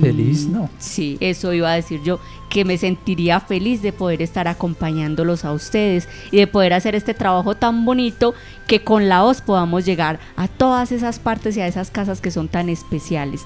[0.00, 0.70] Feliz, Mm, ¿no?
[0.78, 5.52] Sí, eso iba a decir yo, que me sentiría feliz de poder estar acompañándolos a
[5.52, 8.34] ustedes y de poder hacer este trabajo tan bonito
[8.66, 12.30] que con la voz podamos llegar a todas esas partes y a esas casas que
[12.30, 13.42] son tan especiales.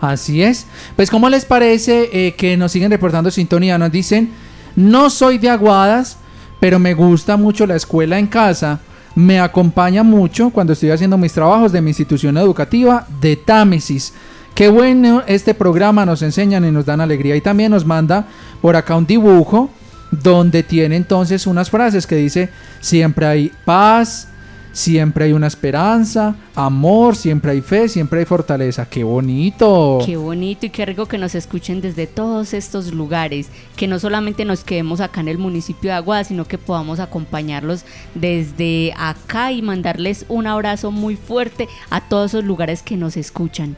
[0.00, 0.66] Así es.
[0.96, 3.78] Pues, ¿cómo les parece eh, que nos siguen reportando sintonía?
[3.78, 4.30] Nos dicen,
[4.74, 6.16] no soy de Aguadas,
[6.58, 8.80] pero me gusta mucho la escuela en casa.
[9.14, 14.12] Me acompaña mucho cuando estoy haciendo mis trabajos de mi institución educativa de Támesis.
[14.54, 17.36] Qué bueno este programa, nos enseñan y nos dan alegría.
[17.36, 18.26] Y también nos manda
[18.60, 19.70] por acá un dibujo
[20.10, 22.50] donde tiene entonces unas frases que dice,
[22.80, 24.28] siempre hay paz,
[24.72, 28.84] siempre hay una esperanza, amor, siempre hay fe, siempre hay fortaleza.
[28.84, 30.00] ¡Qué bonito!
[30.04, 34.44] Qué bonito y qué rico que nos escuchen desde todos estos lugares, que no solamente
[34.44, 37.84] nos quedemos acá en el municipio de Aguada, sino que podamos acompañarlos
[38.14, 43.76] desde acá y mandarles un abrazo muy fuerte a todos esos lugares que nos escuchan.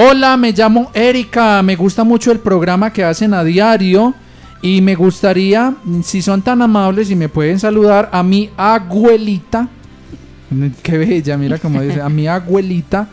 [0.00, 4.14] Hola, me llamo Erika, me gusta mucho el programa que hacen a diario
[4.62, 5.74] y me gustaría,
[6.04, 9.66] si son tan amables y me pueden saludar a mi abuelita,
[10.84, 13.08] qué bella, mira cómo dice, a mi abuelita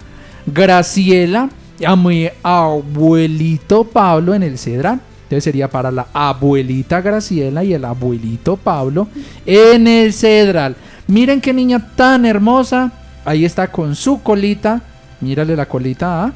[0.46, 1.50] Graciela,
[1.84, 5.00] a mi abuelito Pablo en el Cedral.
[5.24, 9.08] Entonces sería para la abuelita Graciela y el abuelito Pablo
[9.44, 10.76] en el Cedral.
[11.08, 12.92] Miren qué niña tan hermosa.
[13.26, 14.84] Ahí está con su colita.
[15.20, 16.34] Mírale la colita, ¿ah?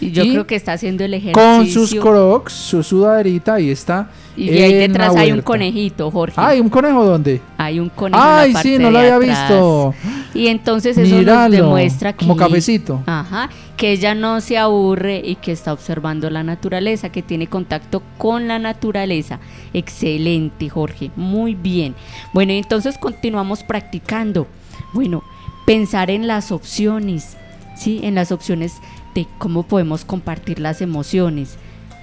[0.00, 1.42] Y yo Y creo que está haciendo el ejercicio.
[1.42, 4.10] Con sus crocs, su sudaderita, ahí está.
[4.36, 6.34] Y ahí en detrás hay un conejito, Jorge.
[6.36, 7.40] Ay, ¿un conejo dónde?
[7.56, 8.20] Hay un conejo.
[8.22, 9.48] Ay, en la parte sí, no lo había atrás.
[9.48, 9.94] visto.
[10.34, 12.26] Y entonces eso Míralo, nos demuestra que.
[12.26, 13.02] como cafecito.
[13.06, 13.48] Ajá.
[13.76, 18.48] Que ella no se aburre y que está observando la naturaleza, que tiene contacto con
[18.48, 19.38] la naturaleza.
[19.72, 21.10] Excelente, Jorge.
[21.14, 21.94] Muy bien.
[22.32, 24.48] Bueno, y entonces continuamos practicando.
[24.92, 25.22] Bueno,
[25.66, 27.36] pensar en las opciones.
[27.76, 28.00] ¿Sí?
[28.04, 28.74] En las opciones
[29.14, 31.56] de cómo podemos compartir las emociones.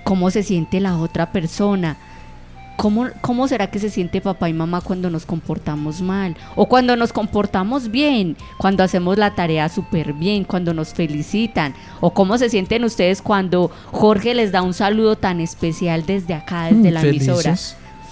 [0.04, 1.98] Cómo se siente la otra persona.
[2.78, 6.36] ¿Cómo, ¿Cómo será que se siente papá y mamá cuando nos comportamos mal?
[6.56, 11.76] O cuando nos comportamos bien, cuando hacemos la tarea súper bien, cuando nos felicitan.
[12.00, 16.66] O cómo se sienten ustedes cuando Jorge les da un saludo tan especial desde acá,
[16.72, 17.56] desde Mm, la emisora.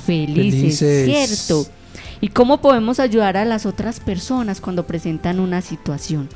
[0.05, 1.05] Felices, Felices.
[1.47, 1.65] cierto.
[2.21, 6.29] ¿Y cómo podemos ayudar a las otras personas cuando presentan una situación?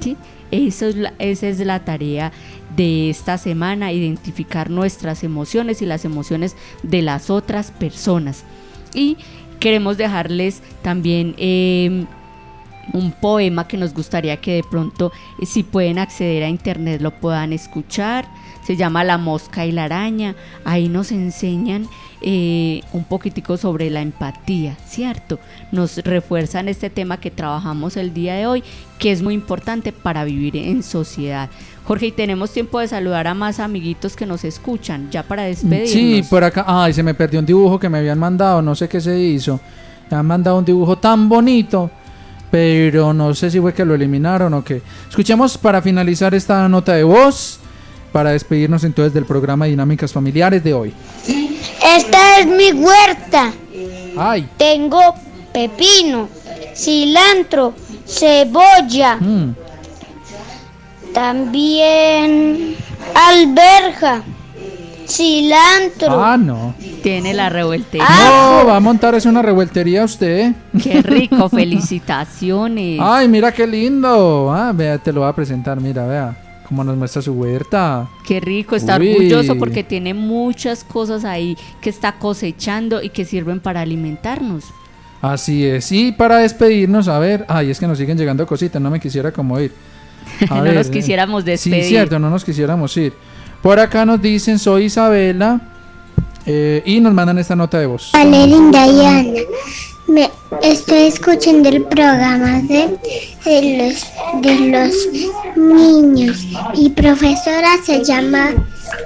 [0.00, 0.16] ¿Sí?
[0.54, 2.30] Es la- esa es la tarea
[2.76, 8.44] de esta semana, identificar nuestras emociones y las emociones de las otras personas.
[8.94, 9.16] Y
[9.58, 12.04] queremos dejarles también eh,
[12.92, 17.10] un poema que nos gustaría que de pronto, eh, si pueden acceder a internet, lo
[17.18, 18.26] puedan escuchar.
[18.64, 20.34] Se llama La mosca y la araña.
[20.64, 21.86] Ahí nos enseñan
[22.26, 25.38] eh, un poquitico sobre la empatía, ¿cierto?
[25.72, 28.64] Nos refuerzan este tema que trabajamos el día de hoy,
[28.98, 31.50] que es muy importante para vivir en sociedad.
[31.84, 35.90] Jorge, y tenemos tiempo de saludar a más amiguitos que nos escuchan, ya para despedirnos.
[35.90, 36.64] Sí, por acá.
[36.66, 38.62] Ay, se me perdió un dibujo que me habían mandado.
[38.62, 39.60] No sé qué se hizo.
[40.10, 41.90] Me han mandado un dibujo tan bonito.
[42.50, 44.80] Pero no sé si fue que lo eliminaron o qué.
[45.10, 47.60] Escuchemos para finalizar esta nota de voz.
[48.14, 50.94] Para despedirnos entonces del programa Dinámicas Familiares de hoy.
[51.84, 53.50] Esta es mi huerta.
[54.16, 54.48] Ay.
[54.56, 55.00] Tengo
[55.52, 56.28] pepino,
[56.76, 57.74] cilantro,
[58.06, 59.54] cebolla, Mm.
[61.12, 62.76] también
[63.16, 64.22] alberja,
[65.08, 66.22] cilantro.
[66.24, 66.72] Ah, no.
[67.02, 68.06] Tiene la revueltería.
[68.06, 70.52] No, va a montar es una revueltería usted.
[70.80, 73.00] Qué rico, felicitaciones.
[73.02, 74.52] Ay, mira qué lindo.
[74.52, 75.80] Ah, vea, te lo voy a presentar.
[75.80, 76.36] Mira, vea.
[76.74, 78.08] Cómo nos muestra su huerta.
[78.26, 79.10] Qué rico, está Uy.
[79.12, 84.64] orgulloso porque tiene muchas cosas ahí que está cosechando y que sirven para alimentarnos.
[85.22, 85.92] Así es.
[85.92, 87.44] Y para despedirnos, a ver.
[87.46, 88.82] Ay, es que nos siguen llegando cositas.
[88.82, 89.70] No me quisiera como ir.
[90.50, 91.84] A No ver, nos quisiéramos despedir.
[91.84, 93.12] Sí, cierto, no nos quisiéramos ir.
[93.62, 95.60] Por acá nos dicen, soy Isabela.
[96.44, 98.10] eh, y nos mandan esta nota de voz.
[98.12, 98.56] Valeria
[98.88, 99.40] Diana.
[100.06, 100.30] Me
[100.62, 102.98] estoy escuchando el programa de,
[103.44, 104.06] de los
[104.42, 106.46] de los niños.
[106.76, 108.52] Mi profesora se llama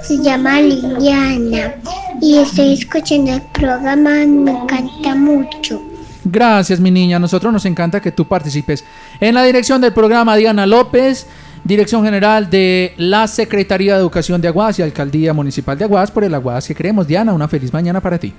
[0.03, 1.75] se llama Liliana
[2.21, 5.83] y estoy escuchando el programa, me encanta mucho.
[6.25, 7.17] Gracias, mi niña.
[7.17, 8.85] A nosotros nos encanta que tú participes.
[9.21, 11.27] En la dirección del programa, Diana López,
[11.65, 16.25] dirección general de la Secretaría de Educación de Aguas y Alcaldía Municipal de Aguas por
[16.25, 17.07] el Aguas que creemos.
[17.07, 18.33] Diana, una feliz mañana para ti.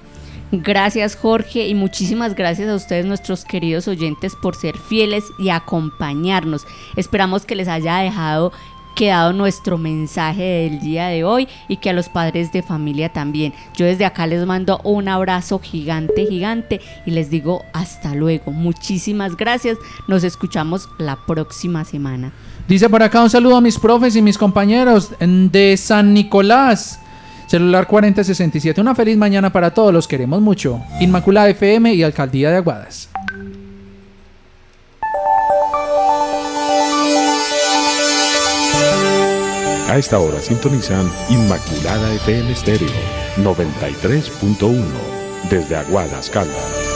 [0.52, 6.66] Gracias Jorge y muchísimas gracias a ustedes nuestros queridos oyentes por ser fieles y acompañarnos.
[6.96, 8.52] Esperamos que les haya dejado
[8.96, 13.54] quedado nuestro mensaje del día de hoy y que a los padres de familia también.
[13.76, 18.52] Yo desde acá les mando un abrazo gigante, gigante y les digo hasta luego.
[18.52, 19.78] Muchísimas gracias.
[20.08, 22.34] Nos escuchamos la próxima semana.
[22.68, 27.00] Dice por acá un saludo a mis profes y mis compañeros de San Nicolás.
[27.50, 28.80] Celular 4067.
[28.80, 29.92] Una feliz mañana para todos.
[29.92, 30.84] Los queremos mucho.
[31.00, 33.10] Inmaculada FM y Alcaldía de Aguadas.
[39.90, 42.88] A esta hora sintonizan Inmaculada FM Estéreo
[43.38, 44.84] 93.1
[45.50, 46.89] desde Aguadas Caldas.